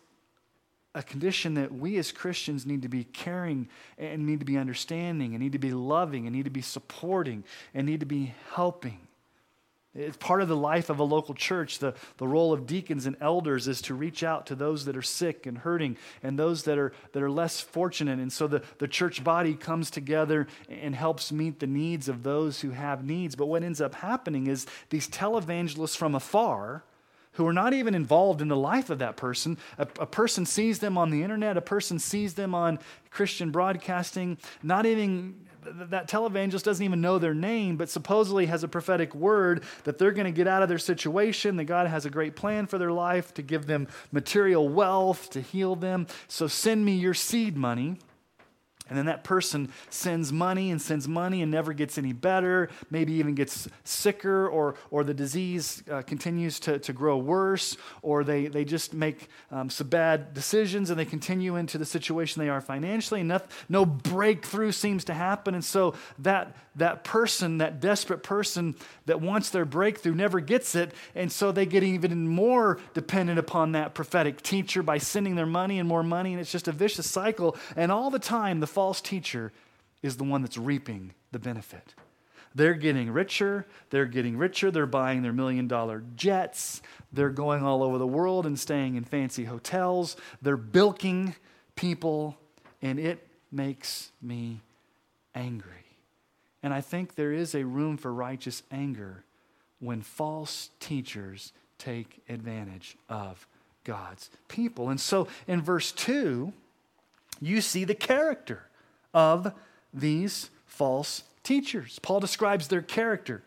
a 0.95 1.03
condition 1.03 1.55
that 1.55 1.73
we 1.73 1.99
as 1.99 2.11
Christians 2.11 2.67
need 2.67 2.83
to 2.83 2.89
be 2.89 3.05
caring 3.05 3.69
and 3.99 4.27
need 4.27 4.41
to 4.41 4.47
be 4.47 4.57
understanding 4.57 5.35
and 5.35 5.43
need 5.43 5.53
to 5.53 5.59
be 5.59 5.73
loving 5.73 6.27
and 6.27 6.35
need 6.35 6.47
to 6.47 6.51
be 6.51 6.63
supporting 6.63 7.45
and 7.75 7.87
need 7.87 8.01
to 8.01 8.07
be 8.07 8.35
helping. 8.55 8.99
It's 9.93 10.17
part 10.19 10.41
of 10.41 10.47
the 10.47 10.57
life 10.57 10.89
of 10.89 11.01
a 11.01 11.05
local 11.05 11.35
church. 11.35 11.81
The, 11.81 11.95
the 12.19 12.29
role 12.29 12.53
of 12.53 12.65
deacons 12.65 13.07
and 13.07 13.17
elders 13.21 13.67
is 13.67 13.83
to 13.83 13.95
reach 13.95 14.23
out 14.23 14.47
to 14.47 14.55
those 14.55 14.85
that 14.85 14.97
are 14.97 15.03
sick 15.03 15.47
and 15.47 15.59
hurting 15.59 15.97
and 16.23 16.39
those 16.39 16.63
that 16.65 16.79
are, 16.79 16.93
that 17.13 17.23
are 17.23 17.31
less 17.31 17.61
fortunate. 17.61 18.21
And 18.21 18.33
so 18.33 18.47
the, 18.47 18.63
the 18.79 18.87
church 18.87 19.25
body 19.25 19.55
comes 19.55 19.91
together 19.91 20.47
and 20.69 20.95
helps 20.95 21.33
meet 21.33 21.59
the 21.59 21.67
needs 21.67 22.09
of 22.09 22.23
those 22.23 22.61
who 22.61 22.71
have 22.71 23.05
needs. 23.05 23.35
But 23.35 23.47
what 23.47 23.65
ends 23.65 23.81
up 23.81 23.97
happening 23.97 24.47
is 24.47 24.65
these 24.91 25.09
televangelists 25.09 25.97
from 25.97 26.15
afar 26.15 26.85
who 27.33 27.47
are 27.47 27.53
not 27.53 27.73
even 27.73 27.95
involved 27.95 28.41
in 28.41 28.49
the 28.49 28.57
life 28.57 28.91
of 28.91 29.01
that 29.01 29.17
person. 29.17 29.59
A, 29.79 29.89
a, 29.99 30.07
person 30.07 30.47
sees 30.47 30.79
them 30.81 30.99
on 30.99 31.11
the 31.11 31.23
internet, 31.23 31.57
a 31.57 31.63
person 31.63 31.99
sees 31.99 32.35
them 32.35 32.55
on 32.55 32.79
Christian 33.11 33.51
broadcasting, 33.51 34.39
not 34.63 34.85
even 34.85 35.35
that 35.63 36.09
televangelist 36.09 36.63
doesn't 36.63 36.85
even 36.85 37.01
know 37.01 37.19
their 37.19 37.35
name, 37.35 37.77
but 37.77 37.89
supposedly 37.89 38.47
has 38.47 38.65
a 38.65 38.69
prophetic 38.69 39.15
word 39.15 39.63
that 39.85 39.99
they're 39.99 40.13
going 40.13 40.27
to 40.27 40.33
get 40.33 40.47
out 40.47 40.63
of 40.63 40.69
their 40.69 40.79
situation, 40.79 41.57
that 41.57 41.65
God 41.65 41.87
has 41.87 42.07
a 42.07 42.11
great 42.11 42.37
plan 42.37 42.67
for 42.67 42.79
their 42.79 42.93
life 42.93 43.35
to 43.35 43.43
give 43.43 43.67
them 43.67 43.89
material 44.13 44.69
wealth, 44.69 45.31
to 45.31 45.41
heal 45.41 45.77
them. 45.77 46.07
So 46.29 46.47
send 46.47 46.85
me 46.85 46.95
your 46.95 47.15
seed 47.15 47.57
money. 47.57 47.99
And 48.91 48.99
then 48.99 49.07
that 49.07 49.25
person 49.25 49.73
sends 49.89 50.33
money 50.33 50.71
and 50.71 50.83
sends 50.83 51.09
money 51.09 51.41
and 51.41 51.51
never 51.51 51.73
gets 51.73 51.97
any 51.97 52.13
better, 52.13 52.69
maybe 52.91 53.15
even 53.15 53.35
gets 53.35 53.69
sicker, 53.85 54.49
or, 54.49 54.75
or 54.91 55.05
the 55.05 55.15
disease 55.15 55.83
uh, 55.91 56.03
continues 56.03 56.61
to, 56.61 56.79
to 56.81 56.93
grow 56.93 57.17
worse, 57.17 57.77
or 58.03 58.25
they, 58.25 58.49
they 58.49 58.65
just 58.65 58.93
make 58.93 59.29
um, 59.51 59.71
some 59.71 59.89
bad 59.89 60.35
decisions 60.35 60.91
and 60.91 60.99
they 60.99 61.05
continue 61.05 61.57
into 61.57 61.79
the 61.79 61.87
situation 61.87 62.43
they 62.43 62.49
are 62.49 62.61
financially. 62.61 63.23
No, 63.23 63.41
no 63.69 63.87
breakthrough 63.87 64.73
seems 64.73 65.05
to 65.05 65.15
happen. 65.15 65.55
And 65.55 65.65
so 65.65 65.95
that, 66.19 66.57
that 66.77 67.05
person, 67.05 67.59
that 67.59 67.81
desperate 67.81 68.23
person 68.23 68.75
that 69.07 69.21
wants 69.21 69.51
their 69.51 69.65
breakthrough, 69.65 70.15
never 70.15 70.41
gets 70.41 70.75
it. 70.75 70.93
And 71.15 71.31
so 71.31 71.53
they 71.53 71.67
get 71.67 71.83
even 71.83 72.29
more 72.29 72.79
dependent 72.95 73.39
upon 73.39 73.73
that 73.73 73.95
prophetic 73.95 74.43
teacher 74.43 74.83
by 74.83 74.99
sending 74.99 75.37
their 75.37 75.47
money 75.47 75.79
and 75.79 75.89
more 75.89 76.03
money. 76.03 76.33
And 76.33 76.41
it's 76.41 76.53
just 76.53 76.69
a 76.69 76.73
vicious 76.73 77.09
cycle. 77.09 77.57
And 77.77 77.93
all 77.93 78.11
the 78.11 78.19
time, 78.19 78.61
the 78.61 78.67
false 78.81 79.03
teacher 79.03 79.53
is 80.03 80.17
the 80.17 80.25
one 80.25 80.41
that's 80.41 80.57
reaping 80.57 81.13
the 81.33 81.39
benefit. 81.39 81.93
They're 82.55 82.73
getting 82.73 83.11
richer, 83.11 83.67
they're 83.91 84.07
getting 84.07 84.39
richer, 84.39 84.71
they're 84.71 84.87
buying 84.87 85.21
their 85.21 85.35
million 85.35 85.69
dollar 85.69 86.03
jets, 86.17 86.81
they're 87.13 87.29
going 87.29 87.63
all 87.63 87.83
over 87.83 87.99
the 87.99 88.07
world 88.07 88.47
and 88.47 88.59
staying 88.59 88.95
in 88.95 89.05
fancy 89.05 89.45
hotels, 89.45 90.17
they're 90.41 90.57
bilking 90.57 91.35
people, 91.77 92.39
and 92.81 92.99
it 92.99 93.29
makes 93.53 94.13
me 94.23 94.63
angry. 95.35 95.99
And 96.63 96.73
I 96.73 96.81
think 96.81 97.17
there 97.17 97.35
is 97.35 97.55
a 97.55 97.67
room 97.67 97.99
for 97.99 98.11
righteous 98.11 98.63
anger 98.71 99.25
when 99.79 100.01
false 100.01 100.71
teachers 100.81 101.53
take 101.77 102.23
advantage 102.31 102.97
of 103.11 103.47
God's 103.85 104.31
people. 104.49 104.89
And 104.89 104.99
so 104.99 105.29
in 105.47 105.61
verse 105.61 105.93
2, 105.93 106.51
you 107.43 107.61
see 107.61 107.85
the 107.85 107.95
character 107.95 108.70
of 109.15 109.53
these 109.93 110.51
false 110.67 111.25
teachers. 111.43 111.99
Paul 112.01 112.21
describes 112.21 112.69
their 112.69 112.83
character. 112.83 113.43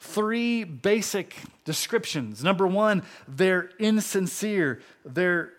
Three 0.00 0.64
basic 0.64 1.36
descriptions. 1.64 2.42
Number 2.42 2.66
one, 2.66 3.02
they're 3.28 3.70
insincere, 3.78 4.80
they're, 5.04 5.52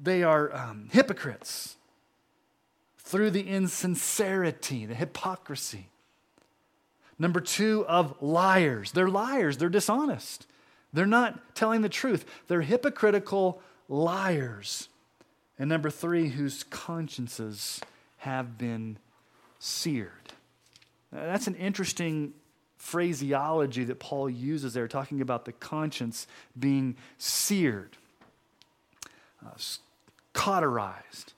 they 0.00 0.22
are 0.22 0.54
um, 0.54 0.88
hypocrites 0.92 1.76
through 2.98 3.30
the 3.30 3.46
insincerity, 3.46 4.86
the 4.86 4.94
hypocrisy. 4.94 5.88
Number 7.18 7.40
two, 7.40 7.84
of 7.86 8.20
liars. 8.22 8.92
They're 8.92 9.08
liars, 9.08 9.58
they're 9.58 9.68
dishonest. 9.68 10.46
They're 10.94 11.06
not 11.06 11.54
telling 11.54 11.82
the 11.82 11.88
truth, 11.88 12.24
they're 12.48 12.62
hypocritical 12.62 13.60
liars. 13.88 14.88
And 15.58 15.68
number 15.68 15.90
three, 15.90 16.28
whose 16.28 16.64
consciences 16.64 17.80
have 18.22 18.56
been 18.56 18.96
seared. 19.58 20.32
Now, 21.10 21.26
that's 21.26 21.48
an 21.48 21.56
interesting 21.56 22.34
phraseology 22.76 23.82
that 23.82 23.98
Paul 23.98 24.30
uses 24.30 24.74
there, 24.74 24.86
talking 24.86 25.20
about 25.20 25.44
the 25.44 25.50
conscience 25.50 26.28
being 26.56 26.94
seared, 27.18 27.96
uh, 29.44 29.50
cauterized, 30.34 31.32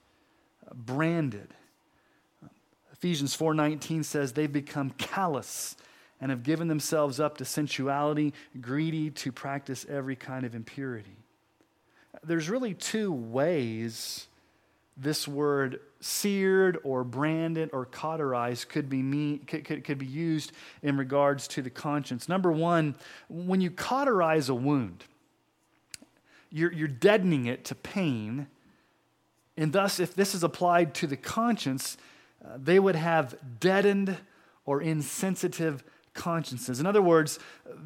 uh, 0.67 0.75
branded. 0.75 1.55
Ephesians 2.93 3.35
4:19 3.35 4.03
says 4.03 4.33
they've 4.33 4.51
become 4.51 4.91
callous 4.91 5.75
and 6.21 6.29
have 6.29 6.43
given 6.43 6.67
themselves 6.67 7.19
up 7.19 7.39
to 7.39 7.45
sensuality, 7.45 8.31
greedy 8.61 9.09
to 9.09 9.31
practice 9.31 9.87
every 9.89 10.15
kind 10.15 10.45
of 10.45 10.53
impurity. 10.53 11.17
There's 12.23 12.47
really 12.47 12.75
two 12.75 13.11
ways 13.11 14.27
this 14.97 15.27
word 15.27 15.79
seared 15.99 16.77
or 16.83 17.03
branded 17.03 17.69
or 17.73 17.85
cauterized 17.85 18.69
could 18.69 18.89
be, 18.89 19.01
mean, 19.01 19.39
could, 19.45 19.65
could, 19.65 19.83
could 19.83 19.97
be 19.97 20.05
used 20.05 20.51
in 20.81 20.97
regards 20.97 21.47
to 21.49 21.61
the 21.61 21.69
conscience. 21.69 22.29
Number 22.29 22.51
one, 22.51 22.95
when 23.27 23.59
you 23.59 23.71
cauterize 23.71 24.49
a 24.49 24.55
wound, 24.55 25.03
you're, 26.49 26.71
you're 26.71 26.87
deadening 26.87 27.45
it 27.47 27.65
to 27.65 27.75
pain. 27.75 28.47
And 29.57 29.73
thus, 29.73 29.99
if 29.99 30.15
this 30.15 30.33
is 30.33 30.43
applied 30.43 30.93
to 30.95 31.07
the 31.07 31.17
conscience, 31.17 31.97
uh, 32.43 32.57
they 32.61 32.79
would 32.79 32.95
have 32.95 33.35
deadened 33.59 34.17
or 34.65 34.81
insensitive 34.81 35.83
consciences. 36.13 36.79
In 36.79 36.85
other 36.85 37.01
words, 37.01 37.39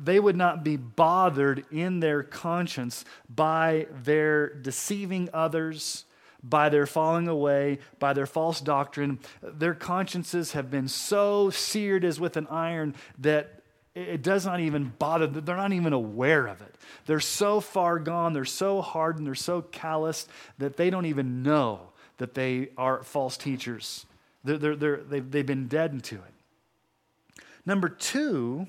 they 0.04 0.20
would 0.20 0.36
not 0.36 0.64
be 0.64 0.78
bothered 0.78 1.66
in 1.72 2.00
their 2.00 2.22
conscience 2.22 3.04
by 3.28 3.88
their 4.04 4.54
deceiving 4.54 5.30
others, 5.34 6.06
by 6.44 6.70
their 6.70 6.86
falling 6.86 7.28
away, 7.28 7.80
by 8.00 8.14
their 8.14 8.26
false 8.26 8.62
doctrine. 8.62 9.20
Their 9.42 9.74
consciences 9.74 10.54
have 10.54 10.72
been 10.72 10.88
so 10.88 11.50
seared 11.50 12.06
as 12.06 12.20
with 12.20 12.38
an 12.38 12.48
iron 12.48 12.96
that 13.20 13.62
it 13.96 14.22
does 14.22 14.46
not 14.46 14.60
even 14.60 14.94
bother 15.00 15.28
them. 15.28 15.44
They're 15.44 15.58
not 15.58 15.74
even 15.74 15.94
aware 15.94 16.48
of 16.48 16.62
it. 16.62 16.76
They're 17.06 17.20
so 17.20 17.60
far 17.60 18.00
gone, 18.00 18.34
they're 18.34 18.46
so 18.46 18.82
hardened, 18.82 19.28
they're 19.28 19.36
so 19.36 19.62
calloused 19.62 20.30
that 20.58 20.78
they 20.78 20.90
don't 20.90 21.06
even 21.06 21.44
know 21.44 21.90
that 22.18 22.34
they 22.34 22.70
are 22.78 23.04
false 23.04 23.38
teachers. 23.38 24.06
They're, 24.44 24.58
they're, 24.58 24.76
they're, 24.76 24.98
they've, 24.98 25.32
they've 25.32 25.46
been 25.46 25.68
deadened 25.68 26.04
to 26.06 26.16
it. 26.16 27.44
Number 27.66 27.90
two, 27.90 28.68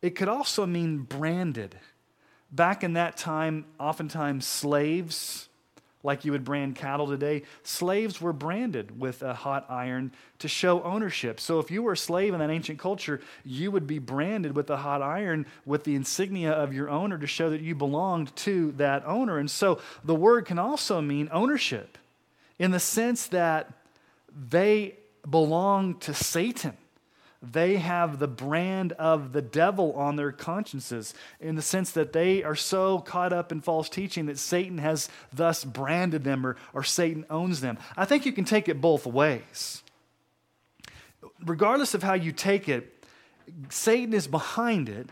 it 0.00 0.10
could 0.10 0.28
also 0.28 0.66
mean 0.66 0.98
branded. 0.98 1.76
Back 2.50 2.84
in 2.84 2.94
that 2.94 3.16
time, 3.16 3.64
oftentimes 3.78 4.46
slaves, 4.46 5.48
like 6.02 6.24
you 6.24 6.32
would 6.32 6.44
brand 6.44 6.74
cattle 6.74 7.06
today, 7.06 7.42
slaves 7.62 8.20
were 8.20 8.32
branded 8.32 8.98
with 8.98 9.22
a 9.22 9.34
hot 9.34 9.66
iron 9.68 10.12
to 10.40 10.48
show 10.48 10.82
ownership. 10.82 11.38
So 11.38 11.58
if 11.60 11.70
you 11.70 11.82
were 11.82 11.92
a 11.92 11.96
slave 11.96 12.34
in 12.34 12.40
that 12.40 12.50
ancient 12.50 12.78
culture, 12.78 13.20
you 13.44 13.70
would 13.70 13.86
be 13.86 13.98
branded 13.98 14.56
with 14.56 14.68
a 14.70 14.76
hot 14.76 15.02
iron 15.02 15.46
with 15.64 15.84
the 15.84 15.94
insignia 15.94 16.52
of 16.52 16.72
your 16.72 16.90
owner 16.90 17.18
to 17.18 17.26
show 17.26 17.50
that 17.50 17.60
you 17.60 17.74
belonged 17.74 18.34
to 18.36 18.72
that 18.72 19.04
owner. 19.06 19.38
And 19.38 19.50
so 19.50 19.80
the 20.04 20.14
word 20.14 20.46
can 20.46 20.58
also 20.58 21.00
mean 21.00 21.28
ownership 21.32 21.98
in 22.58 22.70
the 22.70 22.80
sense 22.80 23.28
that 23.28 23.72
they 24.50 24.96
belong 25.28 25.98
to 26.00 26.14
Satan. 26.14 26.76
They 27.42 27.76
have 27.76 28.20
the 28.20 28.28
brand 28.28 28.92
of 28.92 29.32
the 29.32 29.42
devil 29.42 29.92
on 29.94 30.14
their 30.14 30.30
consciences 30.30 31.12
in 31.40 31.56
the 31.56 31.62
sense 31.62 31.90
that 31.90 32.12
they 32.12 32.44
are 32.44 32.54
so 32.54 33.00
caught 33.00 33.32
up 33.32 33.50
in 33.50 33.60
false 33.60 33.88
teaching 33.88 34.26
that 34.26 34.38
Satan 34.38 34.78
has 34.78 35.08
thus 35.32 35.64
branded 35.64 36.22
them 36.22 36.46
or, 36.46 36.56
or 36.72 36.84
Satan 36.84 37.26
owns 37.28 37.60
them. 37.60 37.78
I 37.96 38.04
think 38.04 38.24
you 38.26 38.32
can 38.32 38.44
take 38.44 38.68
it 38.68 38.80
both 38.80 39.06
ways. 39.06 39.82
Regardless 41.44 41.94
of 41.94 42.04
how 42.04 42.14
you 42.14 42.30
take 42.30 42.68
it, 42.68 43.04
Satan 43.70 44.14
is 44.14 44.28
behind 44.28 44.88
it. 44.88 45.08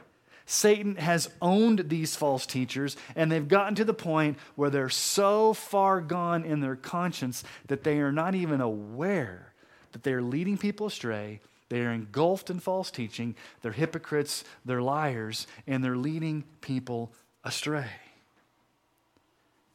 Satan 0.46 0.96
has 0.96 1.30
owned 1.42 1.88
these 1.88 2.16
false 2.16 2.46
teachers, 2.46 2.96
and 3.14 3.30
they've 3.30 3.46
gotten 3.46 3.74
to 3.76 3.84
the 3.84 3.94
point 3.94 4.36
where 4.54 4.70
they're 4.70 4.88
so 4.88 5.52
far 5.52 6.00
gone 6.00 6.44
in 6.44 6.60
their 6.60 6.76
conscience 6.76 7.42
that 7.66 7.82
they 7.82 7.98
are 7.98 8.12
not 8.12 8.36
even 8.36 8.60
aware 8.60 9.52
that 9.92 10.04
they 10.04 10.12
are 10.12 10.22
leading 10.22 10.58
people 10.58 10.86
astray 10.86 11.40
they 11.70 11.80
are 11.80 11.92
engulfed 11.92 12.50
in 12.50 12.60
false 12.60 12.90
teaching. 12.90 13.34
They're 13.62 13.72
hypocrites, 13.72 14.44
they're 14.64 14.82
liars, 14.82 15.46
and 15.66 15.82
they're 15.82 15.96
leading 15.96 16.44
people 16.60 17.12
astray. 17.44 17.86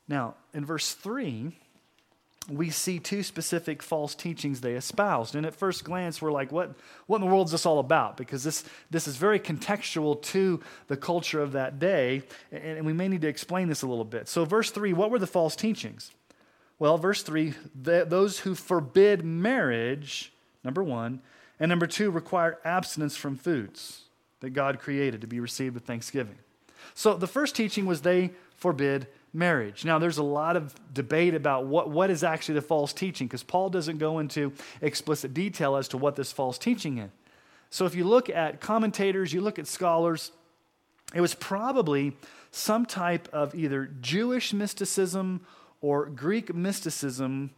Now, 0.08 0.36
in 0.54 0.66
verse 0.66 0.94
3, 0.94 1.54
we 2.50 2.70
see 2.70 3.00
two 3.00 3.24
specific 3.24 3.82
false 3.82 4.14
teachings 4.14 4.62
they 4.62 4.74
espoused. 4.74 5.36
And 5.36 5.46
at 5.46 5.56
first 5.56 5.84
glance, 5.84 6.22
we're 6.22 6.32
like, 6.32 6.52
what, 6.52 6.76
what 7.08 7.18
in 7.18 7.22
the 7.22 7.28
world 7.28 7.48
is 7.48 7.52
this 7.52 7.66
all 7.66 7.80
about? 7.80 8.18
Because 8.18 8.44
this, 8.44 8.64
this 8.92 9.08
is 9.08 9.16
very 9.16 9.40
contextual 9.40 10.22
to 10.24 10.62
the 10.88 10.98
culture 10.98 11.42
of 11.42 11.54
that 11.54 11.80
day, 11.80 12.24
and, 12.52 12.78
and 12.78 12.86
we 12.86 12.94
may 12.94 13.08
need 13.08 13.22
to 13.22 13.28
explain 13.28 13.68
this 13.68 13.82
a 13.82 13.88
little 13.88 14.06
bit. 14.06 14.28
So, 14.28 14.46
verse 14.46 14.70
3, 14.70 14.94
what 14.94 15.10
were 15.10 15.20
the 15.20 15.28
false 15.28 15.56
teachings? 15.56 16.12
Well, 16.78 16.98
verse 16.98 17.24
3, 17.24 17.54
the, 17.82 18.06
those 18.08 18.40
who 18.40 18.54
forbid 18.54 19.24
marriage, 19.24 20.34
number 20.64 20.84
one, 20.84 21.22
and 21.60 21.70
number 21.70 21.88
two, 21.88 22.12
require 22.12 22.60
abstinence 22.66 23.16
from 23.16 23.38
foods 23.38 24.04
that 24.42 24.52
God 24.52 24.80
created 24.80 25.22
to 25.22 25.28
be 25.28 25.40
received 25.40 25.74
with 25.74 25.86
thanksgiving. 25.86 26.38
So, 26.94 27.16
the 27.16 27.28
first 27.28 27.56
teaching 27.56 27.86
was 27.86 28.02
they 28.02 28.32
forbid 28.56 29.08
marriage. 29.34 29.86
Now, 29.86 30.00
there's 30.00 30.18
a 30.18 30.24
lot 30.24 30.56
of 30.56 30.76
debate 30.94 31.34
about 31.34 31.66
what, 31.66 31.90
what 31.90 32.10
is 32.10 32.24
actually 32.24 32.56
the 32.56 32.62
false 32.62 32.94
teaching 32.94 33.28
because 33.28 33.44
Paul 33.44 33.70
doesn't 33.70 33.98
go 33.98 34.20
into 34.20 34.54
explicit 34.82 35.34
detail 35.34 35.76
as 35.76 35.88
to 35.90 35.98
what 35.98 36.16
this 36.16 36.32
false 36.32 36.58
teaching 36.58 36.98
is. 36.98 37.12
So, 37.70 37.86
if 37.86 37.96
you 37.96 38.04
look 38.04 38.30
at 38.30 38.62
commentators, 38.62 39.34
you 39.34 39.42
look 39.42 39.60
at 39.60 39.68
scholars, 39.68 40.32
it 41.14 41.22
was 41.22 41.36
probably 41.36 42.16
some 42.52 42.86
type 42.86 43.28
of 43.34 43.54
either 43.56 43.90
Jewish 44.02 44.54
mysticism 44.54 45.42
or 45.82 46.06
Greek 46.06 46.54
mysticism 46.54 47.52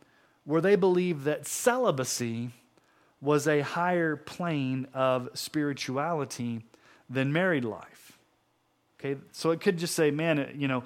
where 0.43 0.61
they 0.61 0.75
believed 0.75 1.23
that 1.25 1.45
celibacy 1.45 2.51
was 3.21 3.47
a 3.47 3.61
higher 3.61 4.15
plane 4.15 4.87
of 4.93 5.29
spirituality 5.33 6.63
than 7.09 7.33
married 7.33 7.65
life. 7.65 8.17
Okay, 8.99 9.19
so 9.31 9.51
it 9.51 9.61
could 9.61 9.77
just 9.77 9.93
say, 9.93 10.09
man, 10.09 10.55
you 10.57 10.67
know, 10.67 10.83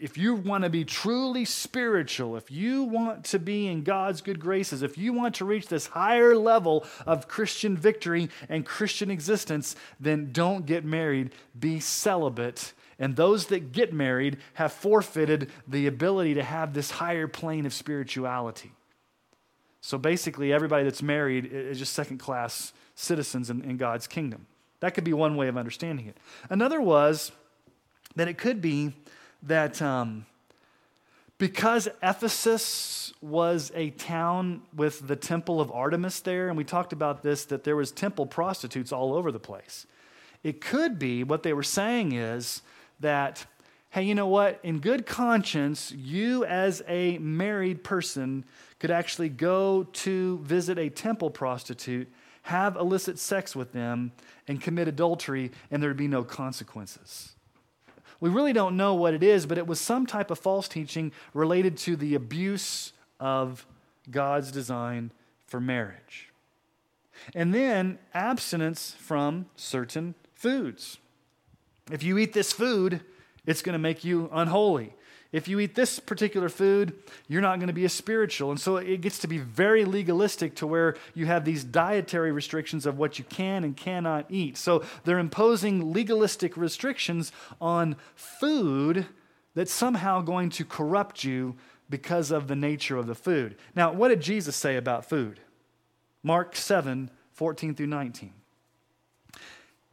if 0.00 0.16
you 0.16 0.34
want 0.34 0.64
to 0.64 0.70
be 0.70 0.82
truly 0.82 1.44
spiritual, 1.44 2.36
if 2.36 2.50
you 2.50 2.84
want 2.84 3.24
to 3.26 3.38
be 3.38 3.66
in 3.66 3.82
God's 3.82 4.22
good 4.22 4.40
graces, 4.40 4.82
if 4.82 4.96
you 4.96 5.12
want 5.12 5.34
to 5.36 5.44
reach 5.44 5.68
this 5.68 5.88
higher 5.88 6.34
level 6.34 6.86
of 7.06 7.28
Christian 7.28 7.76
victory 7.76 8.30
and 8.48 8.64
Christian 8.64 9.10
existence, 9.10 9.76
then 9.98 10.30
don't 10.32 10.64
get 10.64 10.86
married, 10.86 11.32
be 11.58 11.80
celibate. 11.80 12.72
And 12.98 13.14
those 13.14 13.46
that 13.48 13.72
get 13.72 13.92
married 13.92 14.38
have 14.54 14.72
forfeited 14.72 15.50
the 15.68 15.86
ability 15.86 16.34
to 16.34 16.42
have 16.42 16.72
this 16.72 16.90
higher 16.90 17.28
plane 17.28 17.66
of 17.66 17.74
spirituality. 17.74 18.72
So 19.80 19.98
basically, 19.98 20.52
everybody 20.52 20.84
that's 20.84 21.02
married 21.02 21.46
is 21.46 21.78
just 21.78 21.92
second 21.92 22.18
class 22.18 22.72
citizens 22.94 23.50
in, 23.50 23.62
in 23.62 23.76
God's 23.76 24.06
kingdom. 24.06 24.46
That 24.80 24.94
could 24.94 25.04
be 25.04 25.12
one 25.12 25.36
way 25.36 25.48
of 25.48 25.56
understanding 25.56 26.06
it. 26.06 26.16
Another 26.48 26.80
was 26.80 27.32
that 28.16 28.28
it 28.28 28.38
could 28.38 28.60
be 28.60 28.92
that 29.42 29.80
um, 29.80 30.26
because 31.38 31.88
Ephesus 32.02 33.14
was 33.22 33.72
a 33.74 33.90
town 33.90 34.62
with 34.74 35.06
the 35.06 35.16
temple 35.16 35.60
of 35.60 35.70
Artemis 35.72 36.20
there, 36.20 36.48
and 36.48 36.56
we 36.56 36.64
talked 36.64 36.92
about 36.92 37.22
this, 37.22 37.46
that 37.46 37.64
there 37.64 37.76
was 37.76 37.90
temple 37.90 38.26
prostitutes 38.26 38.92
all 38.92 39.14
over 39.14 39.32
the 39.32 39.40
place. 39.40 39.86
It 40.42 40.60
could 40.60 40.98
be 40.98 41.24
what 41.24 41.42
they 41.42 41.54
were 41.54 41.62
saying 41.62 42.12
is 42.12 42.60
that, 43.00 43.46
hey, 43.90 44.04
you 44.04 44.14
know 44.14 44.28
what? 44.28 44.60
In 44.62 44.78
good 44.78 45.04
conscience, 45.04 45.92
you 45.92 46.44
as 46.44 46.82
a 46.88 47.18
married 47.18 47.82
person 47.82 48.44
could 48.78 48.90
actually 48.90 49.28
go 49.28 49.84
to 49.92 50.38
visit 50.38 50.78
a 50.78 50.88
temple 50.88 51.30
prostitute, 51.30 52.08
have 52.42 52.76
illicit 52.76 53.18
sex 53.18 53.54
with 53.54 53.72
them, 53.72 54.12
and 54.48 54.60
commit 54.60 54.88
adultery, 54.88 55.50
and 55.70 55.82
there'd 55.82 55.96
be 55.96 56.08
no 56.08 56.22
consequences. 56.22 57.32
We 58.20 58.30
really 58.30 58.52
don't 58.52 58.76
know 58.76 58.94
what 58.94 59.14
it 59.14 59.22
is, 59.22 59.46
but 59.46 59.58
it 59.58 59.66
was 59.66 59.80
some 59.80 60.06
type 60.06 60.30
of 60.30 60.38
false 60.38 60.68
teaching 60.68 61.10
related 61.34 61.76
to 61.78 61.96
the 61.96 62.14
abuse 62.14 62.92
of 63.18 63.66
God's 64.10 64.52
design 64.52 65.10
for 65.46 65.60
marriage. 65.60 66.28
And 67.34 67.52
then 67.52 67.98
abstinence 68.14 68.94
from 68.98 69.46
certain 69.56 70.14
foods. 70.34 70.98
If 71.90 72.02
you 72.02 72.18
eat 72.18 72.32
this 72.32 72.52
food, 72.52 73.00
it's 73.46 73.62
going 73.62 73.74
to 73.74 73.78
make 73.78 74.04
you 74.04 74.28
unholy. 74.32 74.94
If 75.32 75.46
you 75.46 75.60
eat 75.60 75.76
this 75.76 76.00
particular 76.00 76.48
food, 76.48 76.92
you're 77.28 77.40
not 77.40 77.60
going 77.60 77.68
to 77.68 77.72
be 77.72 77.84
as 77.84 77.92
spiritual. 77.92 78.50
And 78.50 78.58
so 78.58 78.78
it 78.78 79.00
gets 79.00 79.20
to 79.20 79.28
be 79.28 79.38
very 79.38 79.84
legalistic 79.84 80.56
to 80.56 80.66
where 80.66 80.96
you 81.14 81.26
have 81.26 81.44
these 81.44 81.62
dietary 81.62 82.32
restrictions 82.32 82.84
of 82.84 82.98
what 82.98 83.18
you 83.18 83.24
can 83.24 83.62
and 83.62 83.76
cannot 83.76 84.26
eat. 84.28 84.56
So 84.56 84.82
they're 85.04 85.20
imposing 85.20 85.92
legalistic 85.92 86.56
restrictions 86.56 87.30
on 87.60 87.94
food 88.16 89.06
that's 89.54 89.72
somehow 89.72 90.20
going 90.20 90.50
to 90.50 90.64
corrupt 90.64 91.22
you 91.22 91.54
because 91.88 92.32
of 92.32 92.48
the 92.48 92.56
nature 92.56 92.96
of 92.96 93.06
the 93.06 93.14
food. 93.14 93.56
Now, 93.76 93.92
what 93.92 94.08
did 94.08 94.20
Jesus 94.20 94.56
say 94.56 94.76
about 94.76 95.04
food? 95.04 95.40
Mark 96.22 96.56
7 96.56 97.10
14 97.32 97.74
through 97.74 97.86
19. 97.86 98.34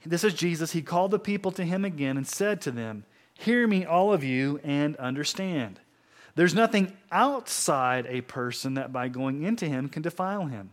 This 0.06 0.26
is 0.26 0.34
Jesus. 0.34 0.74
He 0.74 0.82
called 0.82 1.12
the 1.12 1.20
people 1.20 1.52
to 1.54 1.64
him 1.64 1.86
again 1.86 2.18
and 2.18 2.28
said 2.28 2.60
to 2.62 2.72
them, 2.72 3.06
Hear 3.40 3.68
me, 3.68 3.86
all 3.86 4.14
of 4.14 4.24
you, 4.24 4.60
and 4.64 4.96
understand. 4.98 5.80
There's 6.36 6.56
nothing 6.56 6.96
outside 7.12 8.06
a 8.08 8.22
person 8.22 8.76
that 8.76 8.94
by 8.94 9.08
going 9.08 9.44
into 9.44 9.66
him 9.66 9.90
can 9.90 10.02
defile 10.02 10.46
him. 10.46 10.72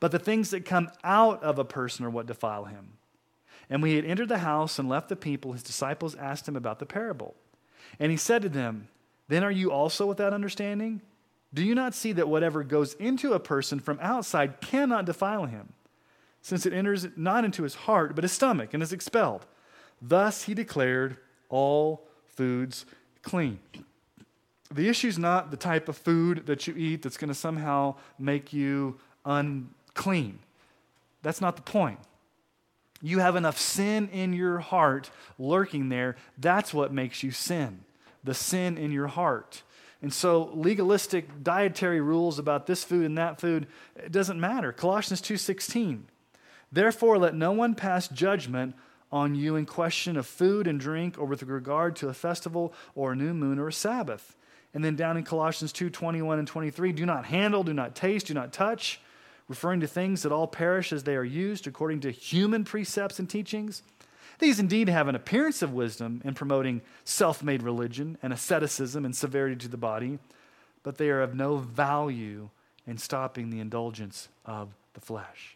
But 0.00 0.12
the 0.12 0.18
things 0.18 0.50
that 0.50 0.64
come 0.64 0.90
out 1.04 1.42
of 1.42 1.58
a 1.58 1.64
person 1.64 2.04
are 2.04 2.10
what 2.10 2.26
defile 2.26 2.64
him. 2.64 2.94
And 3.70 3.82
when 3.82 3.90
he 3.90 3.96
had 3.96 4.04
entered 4.04 4.28
the 4.28 4.38
house 4.38 4.78
and 4.78 4.88
left 4.88 5.08
the 5.08 5.16
people, 5.16 5.52
his 5.52 5.62
disciples 5.62 6.14
asked 6.14 6.48
him 6.48 6.56
about 6.56 6.78
the 6.78 6.86
parable. 6.86 7.34
And 7.98 8.10
he 8.10 8.16
said 8.16 8.42
to 8.42 8.48
them, 8.48 8.88
Then 9.28 9.44
are 9.44 9.50
you 9.50 9.72
also 9.72 10.06
without 10.06 10.32
understanding? 10.32 11.02
Do 11.54 11.64
you 11.64 11.74
not 11.74 11.94
see 11.94 12.12
that 12.12 12.28
whatever 12.28 12.62
goes 12.62 12.94
into 12.94 13.32
a 13.32 13.40
person 13.40 13.80
from 13.80 13.98
outside 14.00 14.60
cannot 14.60 15.06
defile 15.06 15.46
him, 15.46 15.72
since 16.42 16.66
it 16.66 16.72
enters 16.72 17.06
not 17.16 17.44
into 17.44 17.62
his 17.62 17.74
heart, 17.74 18.14
but 18.14 18.24
his 18.24 18.32
stomach, 18.32 18.74
and 18.74 18.82
is 18.82 18.92
expelled? 18.92 19.46
Thus 20.02 20.42
he 20.42 20.54
declared 20.54 21.16
all 21.48 22.06
foods 22.24 22.86
clean. 23.22 23.58
The 24.72 24.88
issue 24.88 25.08
is 25.08 25.18
not 25.18 25.50
the 25.50 25.56
type 25.56 25.88
of 25.88 25.96
food 25.96 26.46
that 26.46 26.66
you 26.66 26.74
eat 26.76 27.02
that's 27.02 27.16
going 27.16 27.28
to 27.28 27.34
somehow 27.34 27.96
make 28.18 28.52
you 28.52 28.98
unclean. 29.24 30.40
That's 31.22 31.40
not 31.40 31.56
the 31.56 31.62
point. 31.62 31.98
You 33.02 33.18
have 33.20 33.36
enough 33.36 33.58
sin 33.58 34.08
in 34.08 34.32
your 34.32 34.58
heart 34.58 35.10
lurking 35.38 35.88
there. 35.88 36.16
That's 36.38 36.72
what 36.74 36.92
makes 36.92 37.22
you 37.22 37.30
sin. 37.30 37.80
The 38.24 38.34
sin 38.34 38.78
in 38.78 38.90
your 38.90 39.06
heart. 39.06 39.62
And 40.02 40.12
so 40.12 40.50
legalistic 40.54 41.42
dietary 41.42 42.00
rules 42.00 42.38
about 42.38 42.66
this 42.66 42.84
food 42.84 43.06
and 43.06 43.18
that 43.18 43.40
food 43.40 43.66
it 43.96 44.12
doesn't 44.12 44.40
matter. 44.40 44.72
Colossians 44.72 45.20
2:16. 45.20 46.08
Therefore 46.70 47.18
let 47.18 47.34
no 47.34 47.52
one 47.52 47.74
pass 47.74 48.08
judgment 48.08 48.74
on 49.12 49.34
you 49.34 49.56
in 49.56 49.66
question 49.66 50.16
of 50.16 50.26
food 50.26 50.66
and 50.66 50.80
drink 50.80 51.18
or 51.18 51.26
with 51.26 51.42
regard 51.42 51.96
to 51.96 52.08
a 52.08 52.14
festival 52.14 52.72
or 52.94 53.12
a 53.12 53.16
new 53.16 53.32
moon 53.32 53.58
or 53.58 53.68
a 53.68 53.72
Sabbath. 53.72 54.36
And 54.74 54.84
then 54.84 54.96
down 54.96 55.16
in 55.16 55.24
Colossians 55.24 55.72
2 55.72 55.90
21 55.90 56.38
and 56.38 56.48
23, 56.48 56.92
do 56.92 57.06
not 57.06 57.26
handle, 57.26 57.62
do 57.62 57.72
not 57.72 57.94
taste, 57.94 58.26
do 58.26 58.34
not 58.34 58.52
touch, 58.52 59.00
referring 59.48 59.80
to 59.80 59.86
things 59.86 60.22
that 60.22 60.32
all 60.32 60.46
perish 60.46 60.92
as 60.92 61.04
they 61.04 61.16
are 61.16 61.24
used 61.24 61.66
according 61.66 62.00
to 62.00 62.10
human 62.10 62.64
precepts 62.64 63.18
and 63.18 63.30
teachings. 63.30 63.82
These 64.38 64.60
indeed 64.60 64.88
have 64.88 65.08
an 65.08 65.14
appearance 65.14 65.62
of 65.62 65.72
wisdom 65.72 66.20
in 66.24 66.34
promoting 66.34 66.82
self 67.04 67.42
made 67.42 67.62
religion 67.62 68.18
and 68.22 68.32
asceticism 68.32 69.04
and 69.04 69.16
severity 69.16 69.56
to 69.56 69.68
the 69.68 69.78
body, 69.78 70.18
but 70.82 70.98
they 70.98 71.08
are 71.08 71.22
of 71.22 71.34
no 71.34 71.56
value 71.56 72.50
in 72.86 72.98
stopping 72.98 73.50
the 73.50 73.60
indulgence 73.60 74.28
of 74.44 74.74
the 74.92 75.00
flesh 75.00 75.55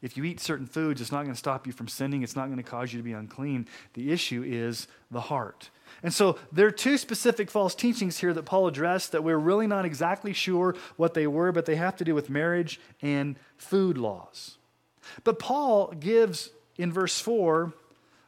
if 0.00 0.16
you 0.16 0.24
eat 0.24 0.40
certain 0.40 0.66
foods, 0.66 1.00
it's 1.00 1.10
not 1.10 1.22
going 1.22 1.34
to 1.34 1.38
stop 1.38 1.66
you 1.66 1.72
from 1.72 1.88
sinning. 1.88 2.22
It's 2.22 2.36
not 2.36 2.46
going 2.46 2.58
to 2.58 2.62
cause 2.62 2.92
you 2.92 2.98
to 2.98 3.04
be 3.04 3.12
unclean. 3.12 3.66
The 3.94 4.12
issue 4.12 4.44
is 4.46 4.86
the 5.10 5.22
heart. 5.22 5.70
And 6.02 6.12
so 6.12 6.38
there 6.52 6.66
are 6.66 6.72
two 6.72 6.98
specific 6.98 7.50
false 7.50 7.74
teachings 7.74 8.18
here 8.18 8.32
that 8.32 8.44
Paul 8.44 8.68
addressed 8.68 9.12
that 9.12 9.24
we're 9.24 9.38
really 9.38 9.66
not 9.66 9.84
exactly 9.84 10.32
sure 10.32 10.76
what 10.96 11.14
they 11.14 11.26
were, 11.26 11.50
but 11.50 11.66
they 11.66 11.76
have 11.76 11.96
to 11.96 12.04
do 12.04 12.14
with 12.14 12.30
marriage 12.30 12.80
and 13.02 13.36
food 13.56 13.98
laws. 13.98 14.58
But 15.24 15.38
Paul 15.38 15.92
gives 15.98 16.50
in 16.76 16.92
verse 16.92 17.18
4 17.18 17.72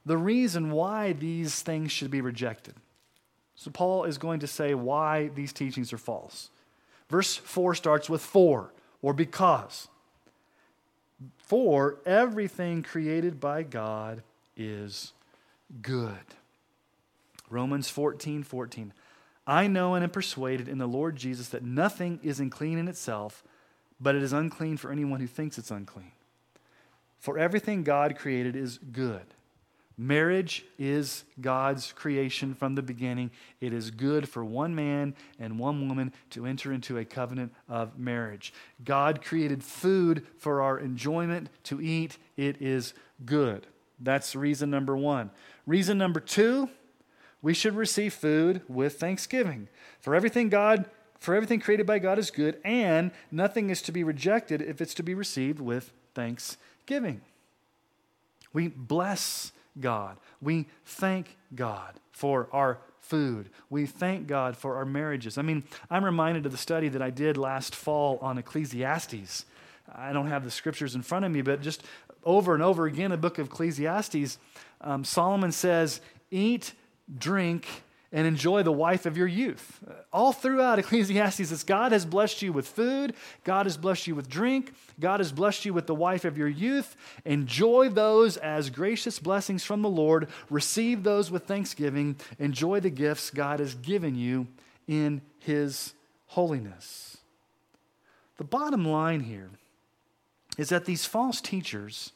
the 0.05 0.17
reason 0.17 0.71
why 0.73 1.13
these 1.13 1.63
things 1.63 1.93
should 1.93 2.11
be 2.11 2.21
rejected. 2.21 2.75
So 3.55 3.71
Paul 3.71 4.05
is 4.05 4.19
going 4.19 4.41
to 4.41 4.47
say 4.47 4.75
why 4.75 5.29
these 5.29 5.53
teachings 5.53 5.93
are 5.93 5.99
false. 5.99 6.51
Verse 7.09 7.37
4 7.37 7.75
starts 7.75 8.09
with 8.09 8.23
for 8.23 8.73
or 9.03 9.13
because. 9.13 9.89
For 11.51 11.97
everything 12.07 12.85
created 12.85 13.41
by 13.41 13.65
God 13.65 14.23
is 14.57 15.13
good. 15.83 16.15
Romans 17.49 17.91
14 17.91 18.45
14. 18.45 18.93
I 19.49 19.67
know 19.67 19.97
and 19.97 20.05
am 20.05 20.11
persuaded 20.11 20.69
in 20.69 20.79
the 20.79 20.87
Lord 20.87 21.17
Jesus 21.17 21.49
that 21.49 21.65
nothing 21.65 22.21
is 22.23 22.39
unclean 22.39 22.79
in 22.79 22.87
itself, 22.87 23.43
but 24.01 24.15
it 24.15 24.23
is 24.23 24.33
unclean 24.33 24.77
for 24.77 24.93
anyone 24.93 25.19
who 25.19 25.27
thinks 25.27 25.59
it's 25.59 25.73
unclean. 25.73 26.13
For 27.19 27.37
everything 27.37 27.83
God 27.83 28.17
created 28.17 28.55
is 28.55 28.79
good. 28.79 29.27
Marriage 30.03 30.65
is 30.79 31.25
God's 31.43 31.93
creation 31.93 32.55
from 32.55 32.75
the 32.75 32.81
beginning. 32.81 33.31
It 33.61 33.75
is 33.75 33.91
good 33.91 34.27
for 34.27 34.43
one 34.43 34.75
man 34.75 35.15
and 35.39 35.59
one 35.59 35.87
woman 35.89 36.15
to 36.31 36.47
enter 36.47 36.73
into 36.73 36.97
a 36.97 37.05
covenant 37.05 37.53
of 37.69 37.99
marriage. 37.99 38.55
God 38.83 39.23
created 39.23 39.63
food 39.63 40.27
for 40.39 40.63
our 40.63 40.79
enjoyment 40.79 41.51
to 41.65 41.83
eat. 41.83 42.17
It 42.39 42.63
is 42.63 42.95
good. 43.27 43.67
That's 44.01 44.35
reason 44.35 44.71
number 44.71 44.97
one. 44.97 45.33
Reason 45.67 45.99
number 45.99 46.19
two, 46.19 46.71
we 47.43 47.53
should 47.53 47.77
receive 47.77 48.15
food 48.15 48.63
with 48.69 48.99
thanksgiving. 48.99 49.69
For 50.01 50.15
everything 50.15 50.49
God 50.49 50.87
for 51.19 51.35
everything 51.35 51.61
created 51.61 51.87
by 51.87 51.99
God 51.99 52.19
is 52.19 52.31
good, 52.31 52.59
and 52.65 53.11
nothing 53.31 53.69
is 53.69 53.83
to 53.83 53.93
be 53.93 54.03
rejected 54.03 54.63
if 54.63 54.81
it's 54.81 54.95
to 54.95 55.03
be 55.03 55.13
received 55.13 55.61
with 55.61 55.93
thanksgiving. 56.15 57.21
We 58.55 58.69
bless 58.69 59.53
God. 59.79 60.17
We 60.41 60.67
thank 60.85 61.37
God 61.55 62.01
for 62.13 62.49
our 62.53 62.79
food. 63.01 63.51
We 63.71 63.87
thank 63.87 64.27
God 64.27 64.57
for 64.57 64.77
our 64.77 64.85
marriages. 64.85 65.39
I 65.39 65.43
mean, 65.43 65.65
I'm 65.91 66.05
reminded 66.05 66.47
of 66.47 66.53
the 66.53 66.59
study 66.59 66.89
that 66.89 67.03
I 67.03 67.11
did 67.11 67.37
last 67.37 67.75
fall 67.75 68.19
on 68.21 68.39
Ecclesiastes. 68.39 69.45
I 69.93 70.13
don't 70.13 70.29
have 70.29 70.45
the 70.45 70.51
scriptures 70.51 70.95
in 70.95 71.03
front 71.03 71.25
of 71.25 71.33
me, 71.33 71.43
but 71.43 71.63
just 71.63 71.83
over 72.25 72.55
and 72.55 72.63
over 72.63 72.87
again, 72.87 73.11
the 73.11 73.17
book 73.17 73.39
of 73.39 73.47
Ecclesiastes, 73.47 74.39
um, 74.81 75.05
Solomon 75.05 75.53
says, 75.53 76.01
Eat, 76.31 76.73
drink, 77.19 77.67
and 78.13 78.27
enjoy 78.27 78.63
the 78.63 78.73
wife 78.73 79.07
of 79.07 79.17
your 79.17 79.27
youth. 79.27 79.81
All 80.13 80.33
throughout 80.33 80.79
Ecclesiastes, 80.81 81.63
God 81.65 81.93
has 81.93 82.05
blessed 82.05 82.43
you 82.43 82.53
with 82.53 82.67
food, 82.67 83.15
God 83.45 83.67
has 83.67 83.77
blessed 83.77 84.07
you 84.07 84.15
with 84.15 84.29
drink, 84.29 84.73
God 84.99 85.21
has 85.21 85.33
blessed 85.33 85.65
you 85.65 85.73
with 85.73 85.87
the 85.87 85.95
wife 85.95 86.25
of 86.25 86.37
your 86.37 86.49
youth. 86.49 86.97
Enjoy 87.25 87.89
those 87.89 88.37
as 88.37 88.71
gracious 88.71 89.19
blessings 89.19 89.65
from 89.65 89.83
the 89.83 89.89
Lord. 89.89 90.29
Receive 90.49 91.03
those 91.03 91.31
with 91.31 91.45
thanksgiving. 91.45 92.17
Enjoy 92.39 92.81
the 92.81 92.91
gifts 92.91 93.31
God 93.31 93.61
has 93.61 93.75
given 93.75 94.15
you 94.15 94.49
in 94.89 95.23
His 95.39 95.95
holiness. 96.27 97.19
The 98.39 98.45
bottom 98.45 98.85
line 98.85 99.21
here 99.21 99.51
is 100.59 100.71
that 100.71 100.85
these 100.85 101.05
false 101.05 101.41
teachers 101.41 102.13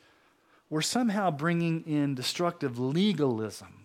were 0.70 0.83
somehow 0.83 1.30
bringing 1.30 1.83
in 1.83 2.14
destructive 2.14 2.78
legalism 2.78 3.83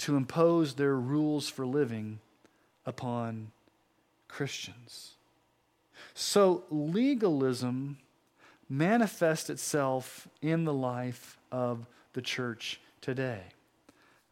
to 0.00 0.16
impose 0.16 0.74
their 0.74 0.96
rules 0.96 1.50
for 1.50 1.66
living 1.66 2.20
upon 2.86 3.52
Christians. 4.28 5.12
So 6.14 6.64
legalism 6.70 7.98
manifests 8.68 9.50
itself 9.50 10.26
in 10.40 10.64
the 10.64 10.72
life 10.72 11.36
of 11.52 11.84
the 12.14 12.22
church 12.22 12.80
today. 13.02 13.42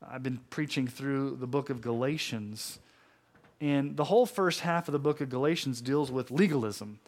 I've 0.09 0.23
been 0.23 0.41
preaching 0.49 0.89
through 0.89 1.37
the 1.37 1.47
book 1.47 1.69
of 1.69 1.83
Galatians, 1.83 2.79
and 3.61 3.95
the 3.95 4.05
whole 4.05 4.25
first 4.25 4.61
half 4.61 4.89
of 4.89 4.93
the 4.93 4.99
book 4.99 5.21
of 5.21 5.29
Galatians 5.29 5.83
deals 5.83 6.11
with 6.11 6.31
legalism 6.31 6.99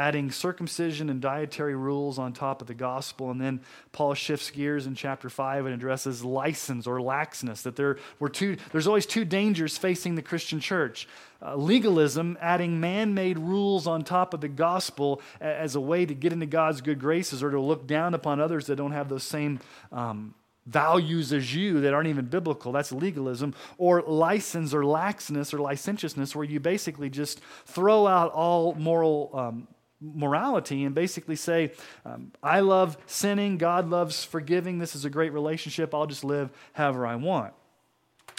adding 0.00 0.30
circumcision 0.30 1.10
and 1.10 1.20
dietary 1.20 1.76
rules 1.76 2.18
on 2.18 2.32
top 2.32 2.62
of 2.62 2.66
the 2.66 2.74
gospel. 2.74 3.30
And 3.30 3.38
then 3.38 3.60
Paul 3.92 4.14
shifts 4.14 4.50
gears 4.50 4.86
in 4.86 4.94
chapter 4.94 5.28
5 5.28 5.66
and 5.66 5.74
addresses 5.74 6.24
license 6.24 6.86
or 6.86 7.00
laxness, 7.00 7.60
that 7.64 7.76
there 7.76 7.98
were 8.18 8.30
two, 8.30 8.56
there's 8.72 8.86
always 8.86 9.04
two 9.04 9.26
dangers 9.26 9.76
facing 9.76 10.14
the 10.14 10.22
Christian 10.22 10.58
church. 10.58 11.06
Uh, 11.42 11.54
legalism, 11.54 12.38
adding 12.40 12.80
man 12.80 13.12
made 13.12 13.38
rules 13.38 13.86
on 13.86 14.02
top 14.02 14.32
of 14.32 14.40
the 14.40 14.48
gospel 14.48 15.20
as 15.38 15.74
a 15.74 15.80
way 15.80 16.06
to 16.06 16.14
get 16.14 16.32
into 16.32 16.46
God's 16.46 16.80
good 16.80 16.98
graces 16.98 17.42
or 17.42 17.50
to 17.50 17.60
look 17.60 17.86
down 17.86 18.14
upon 18.14 18.40
others 18.40 18.68
that 18.68 18.76
don't 18.76 18.92
have 18.92 19.10
those 19.10 19.24
same 19.24 19.60
um, 19.92 20.34
values 20.64 21.30
as 21.30 21.54
you 21.54 21.82
that 21.82 21.92
aren't 21.92 22.08
even 22.08 22.24
biblical. 22.24 22.72
That's 22.72 22.90
legalism. 22.90 23.54
Or 23.76 24.00
license 24.00 24.72
or 24.72 24.82
laxness 24.82 25.52
or 25.52 25.58
licentiousness, 25.58 26.34
where 26.34 26.44
you 26.44 26.58
basically 26.58 27.10
just 27.10 27.42
throw 27.66 28.06
out 28.06 28.32
all 28.32 28.74
moral 28.76 29.30
um, 29.34 29.68
morality 30.00 30.84
and 30.84 30.94
basically 30.94 31.36
say, 31.36 31.72
um, 32.04 32.32
I 32.42 32.60
love 32.60 32.96
sinning, 33.06 33.58
God 33.58 33.88
loves 33.90 34.24
forgiving, 34.24 34.78
this 34.78 34.94
is 34.94 35.04
a 35.04 35.10
great 35.10 35.32
relationship, 35.32 35.94
I'll 35.94 36.06
just 36.06 36.24
live 36.24 36.50
however 36.72 37.06
I 37.06 37.16
want. 37.16 37.52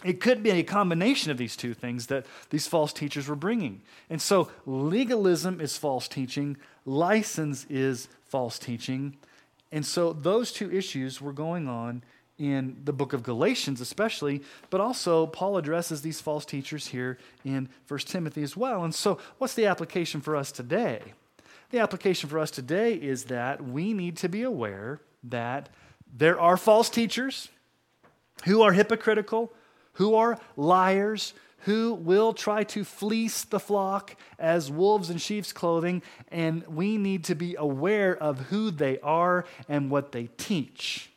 It 0.04 0.19
could 0.19 0.41
be 0.41 0.50
a 0.52 0.63
combination 0.63 1.32
of 1.32 1.38
these 1.38 1.56
two 1.56 1.74
things 1.74 2.08
that 2.08 2.26
these 2.50 2.67
false 2.67 2.91
teachers 2.91 3.28
were 3.28 3.36
bringing. 3.36 3.82
And 4.10 4.21
so 4.21 4.50
legalism 4.65 5.62
is 5.62 5.78
false 5.78 6.08
teaching, 6.08 6.58
license 6.86 7.65
is 7.69 8.08
false 8.28 8.58
teaching. 8.58 9.17
And 9.71 9.86
so 9.86 10.13
those 10.13 10.52
two 10.52 10.71
issues 10.71 11.21
were 11.21 11.34
going 11.34 11.67
on 11.67 12.04
in 12.39 12.76
the 12.84 12.93
book 12.93 13.13
of 13.13 13.21
Galatians, 13.21 13.80
especially, 13.80 14.41
but 14.71 14.82
also 14.82 15.28
Paul 15.28 15.58
addresses 15.58 16.02
these 16.02 16.19
false 16.19 16.43
teachers 16.43 16.88
here 16.88 17.19
in 17.45 17.69
1 17.88 18.00
Timothy 18.00 18.41
as 18.41 18.58
well. 18.58 18.84
And 18.84 18.95
so, 18.95 19.19
what's 19.38 19.54
the 19.54 19.67
application 19.67 20.21
for 20.21 20.36
us 20.36 20.52
today? 20.52 21.13
The 21.71 21.79
application 21.79 22.27
for 22.29 22.38
us 22.38 22.51
today 22.51 22.95
is 22.95 23.25
that 23.25 23.63
we 23.63 23.93
need 23.93 24.17
to 24.17 24.27
be 24.27 24.43
aware 24.43 24.99
that 25.23 25.69
there 26.13 26.38
are 26.38 26.57
false 26.57 26.89
teachers 26.89 27.47
who 28.43 28.62
are 28.62 28.73
hypocritical, 28.73 29.53
who 29.93 30.15
are 30.15 30.38
liars, 30.57 31.34
who 31.60 31.93
will 31.93 32.34
try 32.34 32.65
to 32.65 32.84
fleece 32.84 33.45
the 33.45 33.60
flock 33.60 34.17
as 34.38 34.69
wolves 34.69 35.10
in 35.10 35.17
sheep's 35.17 35.53
clothing, 35.53 36.01
and 36.29 36.67
we 36.67 36.97
need 36.97 37.23
to 37.25 37.36
be 37.36 37.55
aware 37.55 38.17
of 38.17 38.47
who 38.47 38.69
they 38.69 38.99
are 38.99 39.45
and 39.69 39.89
what 39.89 40.12
they 40.12 40.27
teach. 40.38 41.10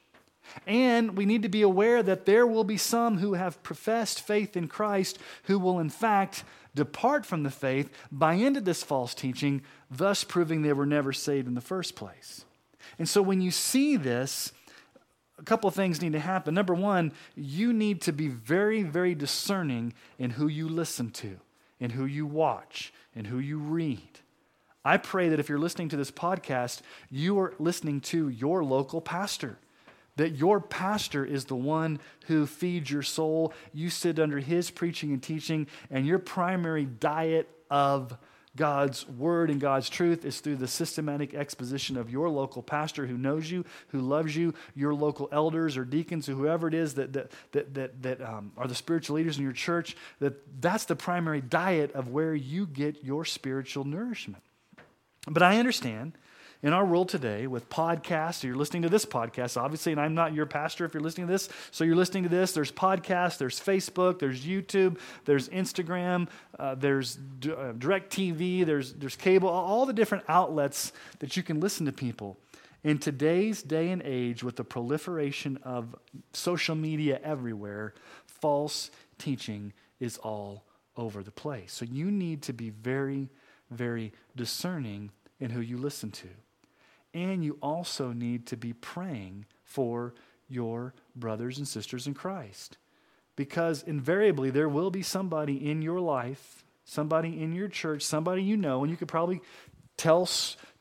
And 0.68 1.16
we 1.16 1.26
need 1.26 1.42
to 1.42 1.48
be 1.48 1.62
aware 1.62 2.00
that 2.04 2.26
there 2.26 2.46
will 2.46 2.62
be 2.62 2.76
some 2.76 3.18
who 3.18 3.34
have 3.34 3.62
professed 3.64 4.20
faith 4.20 4.56
in 4.56 4.68
Christ 4.68 5.18
who 5.44 5.58
will, 5.58 5.80
in 5.80 5.90
fact, 5.90 6.44
depart 6.74 7.24
from 7.24 7.42
the 7.42 7.50
faith, 7.50 7.90
buy 8.10 8.34
into 8.34 8.60
this 8.60 8.82
false 8.82 9.14
teaching, 9.14 9.62
thus 9.96 10.24
proving 10.24 10.62
they 10.62 10.72
were 10.72 10.86
never 10.86 11.12
saved 11.12 11.48
in 11.48 11.54
the 11.54 11.60
first 11.60 11.94
place. 11.94 12.44
And 12.98 13.08
so 13.08 13.22
when 13.22 13.40
you 13.40 13.50
see 13.50 13.96
this, 13.96 14.52
a 15.38 15.42
couple 15.42 15.68
of 15.68 15.74
things 15.74 16.00
need 16.00 16.12
to 16.12 16.20
happen. 16.20 16.54
Number 16.54 16.74
one, 16.74 17.12
you 17.34 17.72
need 17.72 18.02
to 18.02 18.12
be 18.12 18.28
very, 18.28 18.82
very 18.82 19.14
discerning 19.14 19.92
in 20.18 20.30
who 20.30 20.46
you 20.46 20.68
listen 20.68 21.10
to, 21.10 21.38
in 21.80 21.90
who 21.90 22.04
you 22.04 22.26
watch, 22.26 22.92
in 23.14 23.24
who 23.26 23.38
you 23.38 23.58
read. 23.58 24.20
I 24.84 24.98
pray 24.98 25.30
that 25.30 25.40
if 25.40 25.48
you're 25.48 25.58
listening 25.58 25.88
to 25.90 25.96
this 25.96 26.10
podcast, 26.10 26.82
you 27.10 27.38
are 27.38 27.54
listening 27.58 28.00
to 28.02 28.28
your 28.28 28.62
local 28.62 29.00
pastor 29.00 29.58
that 30.16 30.36
your 30.36 30.60
pastor 30.60 31.24
is 31.24 31.46
the 31.46 31.56
one 31.56 31.98
who 32.26 32.46
feeds 32.46 32.90
your 32.90 33.02
soul. 33.02 33.52
You 33.72 33.90
sit 33.90 34.18
under 34.18 34.38
his 34.38 34.70
preaching 34.70 35.12
and 35.12 35.22
teaching, 35.22 35.66
and 35.90 36.06
your 36.06 36.18
primary 36.18 36.84
diet 36.84 37.48
of 37.70 38.16
God's 38.56 39.08
word 39.08 39.50
and 39.50 39.60
God's 39.60 39.88
truth 39.88 40.24
is 40.24 40.40
through 40.40 40.56
the 40.56 40.68
systematic 40.68 41.34
exposition 41.34 41.96
of 41.96 42.10
your 42.10 42.28
local 42.28 42.62
pastor 42.62 43.06
who 43.06 43.18
knows 43.18 43.50
you, 43.50 43.64
who 43.88 44.00
loves 44.00 44.36
you, 44.36 44.54
your 44.76 44.94
local 44.94 45.28
elders 45.32 45.76
or 45.76 45.84
deacons 45.84 46.28
or 46.28 46.34
whoever 46.34 46.68
it 46.68 46.74
is 46.74 46.94
that, 46.94 47.12
that, 47.14 47.32
that, 47.52 47.74
that, 47.74 48.02
that 48.02 48.20
um, 48.20 48.52
are 48.56 48.68
the 48.68 48.74
spiritual 48.74 49.16
leaders 49.16 49.38
in 49.38 49.42
your 49.42 49.52
church, 49.52 49.96
that 50.20 50.34
that's 50.60 50.84
the 50.84 50.94
primary 50.94 51.40
diet 51.40 51.92
of 51.92 52.08
where 52.08 52.34
you 52.34 52.66
get 52.66 53.02
your 53.02 53.24
spiritual 53.24 53.84
nourishment. 53.84 54.42
But 55.26 55.42
I 55.42 55.58
understand 55.58 56.12
in 56.64 56.72
our 56.72 56.86
world 56.86 57.10
today 57.10 57.46
with 57.46 57.68
podcasts, 57.68 58.42
you're 58.42 58.56
listening 58.56 58.80
to 58.80 58.88
this 58.88 59.04
podcast, 59.04 59.60
obviously, 59.60 59.92
and 59.92 60.00
I'm 60.00 60.14
not 60.14 60.32
your 60.32 60.46
pastor 60.46 60.86
if 60.86 60.94
you're 60.94 61.02
listening 61.02 61.26
to 61.26 61.32
this. 61.34 61.50
So 61.70 61.84
you're 61.84 61.94
listening 61.94 62.22
to 62.22 62.30
this. 62.30 62.52
There's 62.52 62.72
podcasts, 62.72 63.36
there's 63.36 63.60
Facebook, 63.60 64.18
there's 64.18 64.46
YouTube, 64.46 64.98
there's 65.26 65.50
Instagram, 65.50 66.26
uh, 66.58 66.74
there's 66.74 67.16
d- 67.16 67.52
uh, 67.52 67.74
DirecTV, 67.74 68.64
there's, 68.64 68.94
there's 68.94 69.14
cable, 69.14 69.50
all 69.50 69.84
the 69.84 69.92
different 69.92 70.24
outlets 70.26 70.94
that 71.18 71.36
you 71.36 71.42
can 71.42 71.60
listen 71.60 71.84
to 71.84 71.92
people. 71.92 72.38
In 72.82 72.96
today's 72.96 73.62
day 73.62 73.90
and 73.90 74.00
age, 74.02 74.42
with 74.42 74.56
the 74.56 74.64
proliferation 74.64 75.58
of 75.64 75.94
social 76.32 76.74
media 76.74 77.20
everywhere, 77.22 77.92
false 78.24 78.90
teaching 79.18 79.74
is 80.00 80.16
all 80.16 80.64
over 80.96 81.22
the 81.22 81.30
place. 81.30 81.74
So 81.74 81.84
you 81.84 82.10
need 82.10 82.40
to 82.44 82.54
be 82.54 82.70
very, 82.70 83.28
very 83.70 84.14
discerning 84.34 85.10
in 85.40 85.50
who 85.50 85.60
you 85.60 85.76
listen 85.76 86.10
to 86.10 86.28
and 87.14 87.44
you 87.44 87.56
also 87.62 88.12
need 88.12 88.46
to 88.46 88.56
be 88.56 88.72
praying 88.72 89.46
for 89.62 90.14
your 90.48 90.92
brothers 91.16 91.58
and 91.58 91.66
sisters 91.66 92.06
in 92.06 92.14
Christ. 92.14 92.76
Because 93.36 93.82
invariably, 93.82 94.50
there 94.50 94.68
will 94.68 94.90
be 94.90 95.02
somebody 95.02 95.70
in 95.70 95.80
your 95.82 96.00
life, 96.00 96.64
somebody 96.84 97.40
in 97.40 97.54
your 97.54 97.68
church, 97.68 98.02
somebody 98.02 98.42
you 98.42 98.56
know, 98.56 98.82
and 98.82 98.90
you 98.90 98.96
could 98.96 99.08
probably 99.08 99.40
tell, 99.96 100.28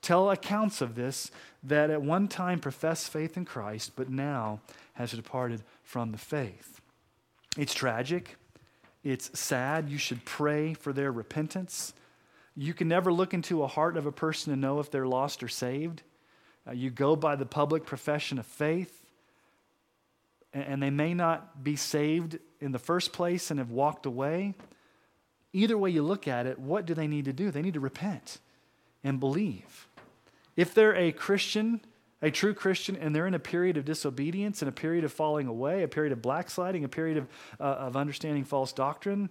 tell 0.02 0.30
accounts 0.30 0.82
of 0.82 0.96
this 0.96 1.32
that 1.64 1.90
at 1.90 2.02
one 2.02 2.28
time 2.28 2.60
professed 2.60 3.10
faith 3.10 3.38
in 3.38 3.46
Christ, 3.46 3.94
but 3.96 4.10
now 4.10 4.60
has 4.94 5.12
departed 5.12 5.64
from 5.82 6.12
the 6.12 6.18
faith. 6.18 6.82
It's 7.58 7.74
tragic. 7.74 8.36
It's 9.04 9.38
sad. 9.40 9.90
You 9.90 9.98
should 9.98 10.24
pray 10.26 10.74
for 10.74 10.94
their 10.94 11.12
repentance. 11.12 11.94
You 12.56 12.74
can 12.74 12.88
never 12.88 13.12
look 13.12 13.34
into 13.34 13.64
a 13.64 13.68
heart 13.68 13.98
of 13.98 14.06
a 14.06 14.12
person 14.12 14.54
to 14.54 14.60
know 14.60 14.80
if 14.80 14.92
they're 14.92 15.08
lost 15.08 15.42
or 15.42 15.48
saved. 15.48 16.04
Uh, 16.68 16.72
you 16.72 16.90
go 16.90 17.16
by 17.16 17.36
the 17.36 17.46
public 17.46 17.86
profession 17.86 18.40
of 18.40 18.46
faith. 18.46 19.00
and 20.54 20.84
they 20.84 20.92
may 20.92 21.16
not 21.16 21.64
be 21.64 21.76
saved 21.76 22.38
in 22.62 22.72
the 22.72 22.80
first 22.80 23.12
place 23.12 23.50
and 23.50 23.60
have 23.60 23.72
walked 23.72 24.06
away, 24.06 24.54
either 25.52 25.78
way 25.78 25.90
you 25.90 26.04
look 26.04 26.28
at 26.28 26.46
it, 26.46 26.60
what 26.60 26.86
do 26.86 26.94
they 26.94 27.08
need 27.08 27.26
to 27.26 27.34
do? 27.34 27.50
They 27.50 27.62
need 27.62 27.74
to 27.74 27.80
repent 27.80 28.40
and 29.04 29.20
believe. 29.20 29.88
If 30.56 30.74
they're 30.74 30.96
a 30.96 31.12
Christian, 31.12 31.82
a 32.22 32.32
true 32.32 32.54
Christian, 32.54 32.96
and 32.96 33.16
they're 33.16 33.28
in 33.28 33.34
a 33.34 33.40
period 33.40 33.78
of 33.78 33.86
disobedience 33.86 34.62
and 34.62 34.70
a 34.70 34.72
period 34.72 35.04
of 35.04 35.12
falling 35.12 35.48
away, 35.48 35.84
a 35.84 35.88
period 35.88 36.14
of 36.14 36.22
backsliding, 36.22 36.84
a 36.84 36.90
period 36.90 37.18
of, 37.18 37.28
uh, 37.60 37.64
of 37.64 37.98
understanding 37.98 38.44
false 38.44 38.72
doctrine, 38.72 39.30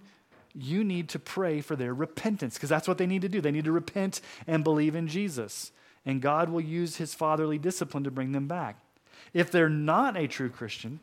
you 0.53 0.83
need 0.83 1.09
to 1.09 1.19
pray 1.19 1.61
for 1.61 1.75
their 1.75 1.93
repentance 1.93 2.55
because 2.55 2.69
that's 2.69 2.87
what 2.87 2.97
they 2.97 3.07
need 3.07 3.23
to 3.23 3.29
do. 3.29 3.41
They 3.41 3.51
need 3.51 3.65
to 3.65 3.71
repent 3.71 4.21
and 4.45 4.63
believe 4.63 4.95
in 4.95 5.07
Jesus. 5.07 5.71
And 6.05 6.21
God 6.21 6.49
will 6.49 6.61
use 6.61 6.97
his 6.97 7.13
fatherly 7.13 7.57
discipline 7.57 8.03
to 8.03 8.11
bring 8.11 8.31
them 8.31 8.47
back. 8.47 8.77
If 9.33 9.51
they're 9.51 9.69
not 9.69 10.17
a 10.17 10.27
true 10.27 10.49
Christian, 10.49 10.99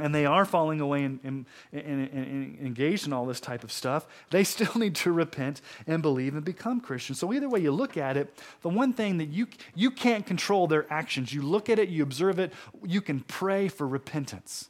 and 0.00 0.12
they 0.12 0.26
are 0.26 0.44
falling 0.44 0.80
away 0.80 1.04
and, 1.04 1.20
and, 1.22 1.46
and, 1.72 2.08
and, 2.12 2.58
engaged 2.58 3.06
in 3.06 3.12
all 3.12 3.26
this 3.26 3.38
type 3.38 3.62
of 3.62 3.70
stuff, 3.70 4.06
they 4.30 4.42
still 4.44 4.72
need 4.74 4.94
to 4.96 5.12
repent 5.12 5.60
and 5.86 6.02
believe 6.02 6.34
and 6.34 6.44
become 6.44 6.80
Christians. 6.80 7.20
So, 7.20 7.32
either 7.32 7.48
way 7.48 7.60
you 7.60 7.70
look 7.70 7.96
at 7.96 8.16
it, 8.16 8.36
the 8.62 8.68
one 8.68 8.92
thing 8.92 9.18
that 9.18 9.28
you, 9.28 9.46
you 9.74 9.90
can't 9.90 10.26
control 10.26 10.66
their 10.66 10.92
actions. 10.92 11.32
You 11.32 11.42
look 11.42 11.68
at 11.68 11.78
it, 11.78 11.88
you 11.88 12.02
observe 12.02 12.38
it, 12.38 12.52
you 12.84 13.00
can 13.00 13.20
pray 13.20 13.68
for 13.68 13.86
repentance. 13.86 14.68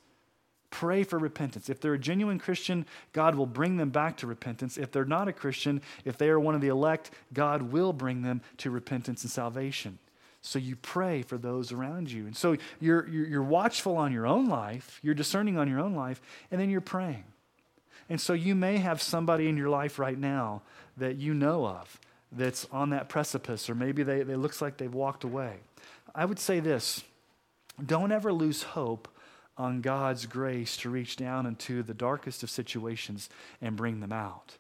Pray 0.75 1.05
for 1.05 1.21
repentance. 1.21 1.71
If 1.71 1.81
they're 1.81 1.95
a 1.95 1.99
genuine 2.01 2.41
Christian, 2.41 2.85
God 3.13 3.37
will 3.37 3.47
bring 3.47 3.77
them 3.77 3.91
back 3.91 4.17
to 4.17 4.27
repentance. 4.27 4.77
If 4.77 4.91
they're 4.91 5.05
not 5.05 5.29
a 5.29 5.33
Christian, 5.33 5.81
if 6.05 6.19
they 6.19 6.29
are 6.29 6.41
one 6.41 6.57
of 6.57 6.61
the 6.61 6.67
elect, 6.67 7.13
God 7.33 7.63
will 7.63 7.93
bring 7.93 8.23
them 8.23 8.41
to 8.57 8.73
repentance 8.73 9.23
and 9.23 9.31
salvation. 9.31 10.01
So 10.41 10.59
you 10.59 10.75
pray 10.75 11.23
for 11.23 11.39
those 11.39 11.71
around 11.71 12.11
you. 12.11 12.27
And 12.27 12.37
so 12.37 12.57
you're, 12.81 13.09
you're, 13.09 13.27
you're, 13.29 13.43
watchful 13.45 13.97
on 13.97 14.13
your 14.13 14.27
own 14.27 14.49
life, 14.49 14.99
you're 15.01 15.15
discerning 15.15 15.57
on 15.57 15.69
your 15.69 15.79
own 15.79 15.95
life, 15.95 16.21
and 16.51 16.61
then 16.61 16.71
you're 16.71 16.81
praying. 16.81 17.23
And 18.09 18.21
so 18.21 18.33
you 18.33 18.57
may 18.57 18.79
have 18.79 19.01
somebody 19.01 19.49
in 19.49 19.57
your 19.57 19.69
life 19.69 20.01
right 20.01 20.19
now 20.19 20.63
that 20.97 21.19
you 21.19 21.35
know 21.35 21.69
of 21.69 22.01
that's 22.33 22.67
on 22.73 22.91
that 22.91 23.09
precipice, 23.09 23.71
or 23.71 23.77
maybe 23.77 24.03
they, 24.03 24.25
they 24.25 24.35
looks 24.35 24.61
like 24.61 24.79
they've 24.79 24.93
walked 24.93 25.23
away. 25.23 25.59
I 26.17 26.25
would 26.25 26.41
say 26.41 26.59
this 26.59 27.05
don't 27.87 28.11
ever 28.11 28.33
lose 28.33 28.65
hope 28.65 29.07
on 29.57 29.81
God's 29.81 30.27
grace 30.27 30.77
to 30.79 30.91
reach 30.91 31.17
down 31.17 31.47
into 31.47 31.83
the 31.83 31.95
darkest 31.95 32.43
of 32.43 32.51
situations 32.51 33.29
and 33.61 33.77
bring 33.77 34.01
them 34.01 34.13
out. 34.13 34.57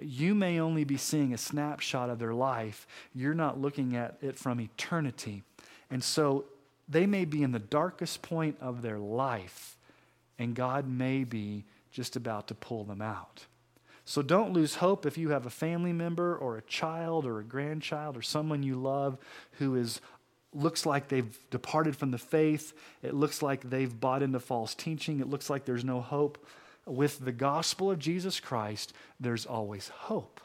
You 0.00 0.34
may 0.34 0.58
only 0.58 0.84
be 0.84 0.96
seeing 0.96 1.32
a 1.32 1.38
snapshot 1.38 2.10
of 2.10 2.18
their 2.18 2.34
life. 2.34 2.86
You're 3.14 3.34
not 3.34 3.60
looking 3.60 3.94
at 3.94 4.16
it 4.20 4.36
from 4.36 4.60
eternity. 4.60 5.44
And 5.90 6.02
so 6.02 6.46
they 6.88 7.06
may 7.06 7.24
be 7.24 7.42
in 7.42 7.52
the 7.52 7.58
darkest 7.58 8.22
point 8.22 8.56
of 8.60 8.82
their 8.82 8.98
life, 8.98 9.76
and 10.38 10.54
God 10.54 10.88
may 10.88 11.24
be 11.24 11.64
just 11.92 12.16
about 12.16 12.48
to 12.48 12.54
pull 12.54 12.84
them 12.84 13.00
out. 13.00 13.46
So 14.04 14.20
don't 14.20 14.52
lose 14.52 14.76
hope 14.76 15.06
if 15.06 15.16
you 15.16 15.30
have 15.30 15.46
a 15.46 15.50
family 15.50 15.92
member 15.92 16.36
or 16.36 16.56
a 16.56 16.62
child 16.62 17.24
or 17.24 17.38
a 17.38 17.44
grandchild 17.44 18.16
or 18.16 18.22
someone 18.22 18.62
you 18.62 18.76
love 18.76 19.16
who 19.52 19.76
is 19.76 20.00
looks 20.54 20.86
like 20.86 21.08
they've 21.08 21.38
departed 21.50 21.96
from 21.96 22.10
the 22.10 22.18
faith. 22.18 22.72
It 23.02 23.14
looks 23.14 23.42
like 23.42 23.68
they've 23.68 24.00
bought 24.00 24.22
into 24.22 24.40
false 24.40 24.74
teaching. 24.74 25.20
It 25.20 25.28
looks 25.28 25.50
like 25.50 25.64
there's 25.64 25.84
no 25.84 26.00
hope 26.00 26.44
with 26.86 27.24
the 27.24 27.32
gospel 27.32 27.90
of 27.90 27.98
Jesus 27.98 28.40
Christ, 28.40 28.92
there's 29.18 29.46
always 29.46 29.88
hope. 29.88 30.40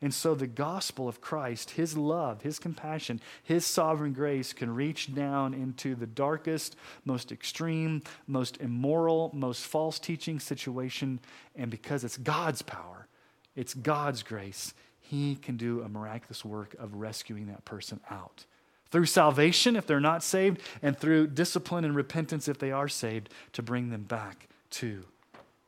And 0.00 0.12
so 0.12 0.34
the 0.34 0.48
gospel 0.48 1.08
of 1.08 1.20
Christ, 1.20 1.70
his 1.70 1.96
love, 1.96 2.42
his 2.42 2.58
compassion, 2.58 3.20
his 3.44 3.64
sovereign 3.64 4.12
grace 4.12 4.52
can 4.52 4.74
reach 4.74 5.14
down 5.14 5.54
into 5.54 5.94
the 5.94 6.08
darkest, 6.08 6.74
most 7.04 7.30
extreme, 7.30 8.02
most 8.26 8.56
immoral, 8.60 9.30
most 9.32 9.64
false 9.64 10.00
teaching 10.00 10.40
situation. 10.40 11.20
And 11.54 11.70
because 11.70 12.02
it's 12.02 12.16
God's 12.16 12.62
power, 12.62 13.06
it's 13.54 13.74
God's 13.74 14.24
grace, 14.24 14.74
he 14.98 15.36
can 15.36 15.56
do 15.56 15.82
a 15.82 15.88
miraculous 15.88 16.44
work 16.44 16.74
of 16.80 16.94
rescuing 16.94 17.46
that 17.46 17.64
person 17.64 18.00
out. 18.10 18.44
Through 18.92 19.06
salvation, 19.06 19.74
if 19.74 19.86
they're 19.86 20.00
not 20.00 20.22
saved, 20.22 20.60
and 20.82 20.96
through 20.96 21.28
discipline 21.28 21.86
and 21.86 21.96
repentance, 21.96 22.46
if 22.46 22.58
they 22.58 22.70
are 22.70 22.88
saved, 22.88 23.30
to 23.54 23.62
bring 23.62 23.88
them 23.88 24.02
back 24.02 24.48
to 24.72 25.06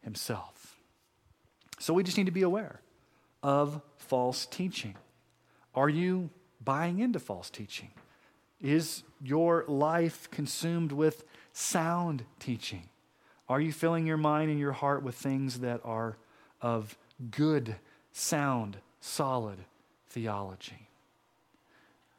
himself. 0.03 0.77
So 1.79 1.95
we 1.95 2.03
just 2.03 2.19
need 2.19 2.27
to 2.27 2.33
be 2.33 2.43
aware 2.43 2.83
of 3.43 3.81
false 3.97 4.45
teaching. 4.45 4.95
Are 5.75 5.89
you 5.89 6.29
buying 6.63 6.99
into 6.99 7.19
false 7.19 7.49
teaching? 7.49 7.91
Is 8.61 9.03
your 9.23 9.65
life 9.69 10.31
consumed 10.31 10.93
with 10.93 11.25
sound 11.55 12.25
teaching? 12.39 12.91
Are 13.49 13.61
you 13.61 13.73
filling 13.73 14.07
your 14.07 14.19
mind 14.19 14.51
and 14.51 14.61
your 14.61 14.73
heart 14.73 15.03
with 15.03 15.15
things 15.15 15.61
that 15.61 15.81
are 15.83 16.19
of 16.61 16.97
good, 17.31 17.77
sound, 18.13 18.77
solid 19.01 19.61
theology? 20.09 20.84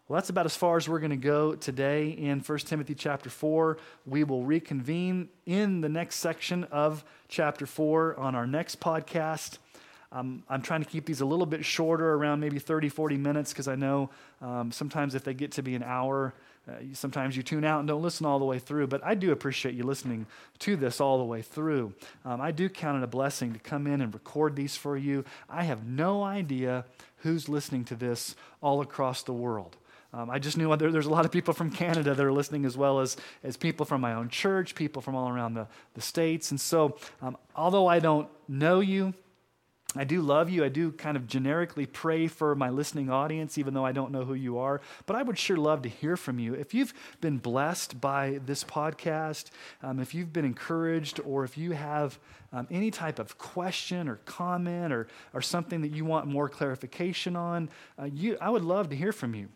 Well, 0.08 0.18
that's 0.18 0.30
about 0.30 0.46
as 0.46 0.56
far 0.56 0.78
as 0.78 0.88
we're 0.88 1.00
going 1.00 1.10
to 1.10 1.18
go 1.18 1.56
today 1.56 2.10
in 2.10 2.39
1 2.39 2.60
Timothy 2.60 2.94
chapter 2.94 3.28
4. 3.28 3.80
We 4.06 4.24
will 4.24 4.44
reconvene 4.44 5.30
in 5.48 5.82
the 5.82 5.89
next 5.89 6.18
section 6.18 6.63
of 6.65 7.04
chapter 7.28 7.65
4 7.65 8.20
on 8.20 8.36
our 8.36 8.46
next 8.46 8.80
podcast. 8.80 9.58
Um, 10.12 10.44
I'm 10.48 10.62
trying 10.62 10.84
to 10.84 10.88
keep 10.88 11.08
these 11.08 11.22
a 11.22 11.26
little 11.26 11.48
bit 11.48 11.65
shorter, 11.65 12.13
around 12.13 12.39
maybe 12.39 12.60
30, 12.60 12.88
40 12.88 13.18
minutes, 13.18 13.52
because 13.52 13.68
I 13.68 13.74
know 13.74 14.12
um, 14.44 14.72
sometimes 14.72 15.15
if 15.15 15.24
they 15.24 15.34
get 15.34 15.54
to 15.54 15.63
be 15.63 15.74
an 15.74 15.82
hour, 15.82 16.36
uh, 16.70 16.74
sometimes 16.94 17.36
you 17.36 17.41
tune 17.41 17.65
out 17.65 17.80
and 17.80 17.88
don't 17.88 18.04
listen 18.04 18.28
all 18.28 18.38
the 18.38 18.46
way 18.46 18.60
through. 18.60 18.86
But 18.86 19.04
I 19.04 19.15
do 19.15 19.32
appreciate 19.32 19.74
you 19.74 19.86
listening 19.86 20.28
to 20.60 20.76
this 20.76 21.02
all 21.02 21.18
the 21.18 21.24
way 21.24 21.41
through. 21.41 21.96
Um, 22.24 22.41
I 22.41 22.52
do 22.52 22.70
count 22.70 23.02
it 23.02 23.04
a 23.04 23.08
blessing 23.08 23.54
to 23.54 23.60
come 23.60 23.88
in 23.88 24.02
and 24.02 24.13
record 24.13 24.56
these 24.56 24.78
for 24.78 24.96
you. 24.96 25.26
I 25.50 25.63
have 25.63 25.84
no 25.88 26.22
idea 26.22 26.86
who's 27.24 27.50
listening 27.50 27.86
to 27.86 27.96
this 27.96 28.36
all 28.62 28.82
across 28.82 29.24
the 29.24 29.34
world. 29.34 29.78
Um, 30.15 30.30
I 30.30 30.39
just 30.39 30.58
knew 30.58 30.73
there, 30.78 30.91
there's 30.91 31.08
a 31.08 31.12
lot 31.12 31.25
of 31.25 31.32
people 31.32 31.54
from 31.54 31.69
Canada 31.69 32.15
that 32.15 32.25
are 32.25 32.32
listening, 32.32 32.63
as 32.65 32.78
well 32.78 33.01
as, 33.01 33.17
as 33.43 33.58
people 33.58 33.86
from 33.86 33.99
my 33.99 34.13
own 34.13 34.30
church, 34.30 34.73
people 34.73 35.01
from 35.01 35.13
all 35.13 35.28
around 35.28 35.56
the, 35.56 35.67
the 35.93 36.01
States. 36.01 36.51
And 36.51 36.62
so, 36.62 36.97
um, 37.21 37.36
although 37.54 37.88
I 37.88 37.99
don't 37.99 38.30
know 38.47 38.80
you, 38.80 39.13
I 39.97 40.06
do 40.06 40.21
love 40.21 40.49
you. 40.49 40.63
I 40.63 40.69
do 40.69 40.91
kind 40.91 41.17
of 41.17 41.28
generically 41.28 41.86
pray 41.86 42.28
for 42.28 42.56
my 42.56 42.69
listening 42.69 43.10
audience, 43.10 43.58
even 43.58 43.73
though 43.73 43.86
I 43.86 43.91
don't 43.91 44.12
know 44.12 44.23
who 44.23 44.34
you 44.34 44.58
are. 44.58 44.82
But 45.06 45.17
I 45.17 45.23
would 45.23 45.38
sure 45.38 45.58
love 45.58 45.82
to 45.84 45.89
hear 45.89 46.15
from 46.15 46.39
you. 46.39 46.54
If 46.54 46.73
you've 46.73 46.93
been 47.19 47.38
blessed 47.38 47.99
by 47.99 48.39
this 48.45 48.63
podcast, 48.63 49.51
um, 49.84 49.99
if 49.99 50.13
you've 50.13 50.32
been 50.32 50.45
encouraged, 50.45 51.19
or 51.25 51.43
if 51.43 51.58
you 51.58 51.71
have 51.71 52.19
um, 52.54 52.67
any 52.71 52.91
type 52.91 53.19
of 53.19 53.38
question 53.38 54.08
or 54.08 54.15
comment 54.25 54.93
or, 54.93 55.08
or 55.34 55.41
something 55.41 55.82
that 55.82 55.91
you 55.91 56.06
want 56.06 56.28
more 56.28 56.47
clarification 56.47 57.36
on, 57.36 57.69
uh, 57.99 58.06
you, 58.06 58.38
I 58.39 58.49
would 58.49 58.63
love 58.63 58.89
to 58.89 58.95
hear 58.95 59.12
from 59.12 59.36
you. 59.36 59.49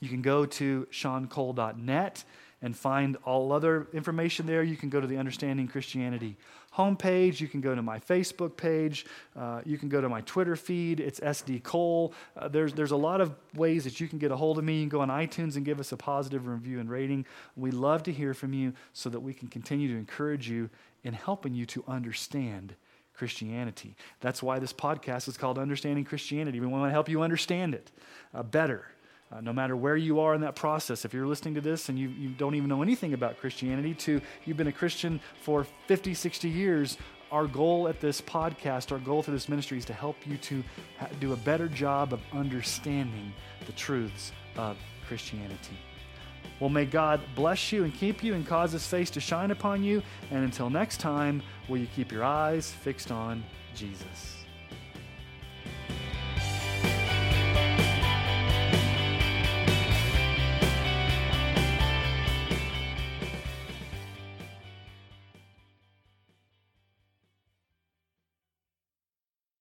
You 0.00 0.08
can 0.08 0.22
go 0.22 0.46
to 0.46 0.86
seancole.net 0.92 2.24
and 2.62 2.76
find 2.76 3.16
all 3.24 3.52
other 3.52 3.86
information 3.92 4.46
there. 4.46 4.62
You 4.62 4.76
can 4.76 4.88
go 4.88 5.00
to 5.00 5.06
the 5.06 5.18
Understanding 5.18 5.68
Christianity 5.68 6.36
homepage. 6.76 7.40
You 7.40 7.48
can 7.48 7.60
go 7.60 7.74
to 7.74 7.82
my 7.82 7.98
Facebook 7.98 8.56
page. 8.56 9.06
Uh, 9.34 9.62
you 9.64 9.78
can 9.78 9.88
go 9.88 10.00
to 10.00 10.08
my 10.08 10.20
Twitter 10.22 10.56
feed. 10.56 11.00
It's 11.00 11.20
SD 11.20 11.62
Cole. 11.62 12.12
Uh, 12.36 12.48
there's, 12.48 12.72
there's 12.74 12.90
a 12.90 12.96
lot 12.96 13.20
of 13.20 13.34
ways 13.54 13.84
that 13.84 14.00
you 14.00 14.08
can 14.08 14.18
get 14.18 14.30
a 14.30 14.36
hold 14.36 14.58
of 14.58 14.64
me. 14.64 14.74
You 14.74 14.82
can 14.82 14.88
go 14.90 15.00
on 15.00 15.08
iTunes 15.08 15.56
and 15.56 15.64
give 15.64 15.80
us 15.80 15.92
a 15.92 15.96
positive 15.96 16.46
review 16.46 16.80
and 16.80 16.90
rating. 16.90 17.24
We 17.56 17.70
love 17.70 18.02
to 18.04 18.12
hear 18.12 18.34
from 18.34 18.52
you 18.52 18.74
so 18.92 19.08
that 19.10 19.20
we 19.20 19.32
can 19.32 19.48
continue 19.48 19.88
to 19.88 19.96
encourage 19.96 20.48
you 20.48 20.68
in 21.02 21.14
helping 21.14 21.54
you 21.54 21.66
to 21.66 21.84
understand 21.88 22.74
Christianity. 23.14 23.96
That's 24.20 24.42
why 24.42 24.58
this 24.58 24.74
podcast 24.74 25.28
is 25.28 25.38
called 25.38 25.58
Understanding 25.58 26.04
Christianity. 26.04 26.60
We 26.60 26.66
want 26.66 26.88
to 26.88 26.92
help 26.92 27.08
you 27.08 27.22
understand 27.22 27.74
it 27.74 27.90
uh, 28.34 28.42
better. 28.42 28.84
Uh, 29.32 29.40
no 29.40 29.52
matter 29.52 29.76
where 29.76 29.96
you 29.96 30.20
are 30.20 30.34
in 30.34 30.40
that 30.40 30.54
process, 30.54 31.04
if 31.04 31.12
you're 31.12 31.26
listening 31.26 31.54
to 31.54 31.60
this 31.60 31.88
and 31.88 31.98
you, 31.98 32.08
you 32.10 32.28
don't 32.28 32.54
even 32.54 32.68
know 32.68 32.82
anything 32.82 33.12
about 33.12 33.38
Christianity, 33.38 33.92
to 33.94 34.20
you've 34.44 34.56
been 34.56 34.68
a 34.68 34.72
Christian 34.72 35.20
for 35.42 35.66
50, 35.88 36.14
60 36.14 36.48
years, 36.48 36.96
our 37.32 37.46
goal 37.46 37.88
at 37.88 38.00
this 38.00 38.20
podcast, 38.20 38.92
our 38.92 38.98
goal 38.98 39.22
through 39.22 39.34
this 39.34 39.48
ministry 39.48 39.78
is 39.78 39.84
to 39.86 39.92
help 39.92 40.16
you 40.26 40.36
to 40.36 40.62
ha- 40.98 41.08
do 41.18 41.32
a 41.32 41.36
better 41.36 41.68
job 41.68 42.12
of 42.12 42.20
understanding 42.32 43.32
the 43.66 43.72
truths 43.72 44.30
of 44.56 44.76
Christianity. 45.08 45.76
Well, 46.60 46.70
may 46.70 46.86
God 46.86 47.20
bless 47.34 47.72
you 47.72 47.84
and 47.84 47.92
keep 47.92 48.22
you 48.22 48.34
and 48.34 48.46
cause 48.46 48.72
his 48.72 48.86
face 48.86 49.10
to 49.10 49.20
shine 49.20 49.50
upon 49.50 49.82
you. 49.82 50.02
And 50.30 50.44
until 50.44 50.70
next 50.70 51.00
time, 51.00 51.42
will 51.68 51.78
you 51.78 51.88
keep 51.94 52.10
your 52.10 52.24
eyes 52.24 52.70
fixed 52.70 53.10
on 53.10 53.44
Jesus? 53.74 54.35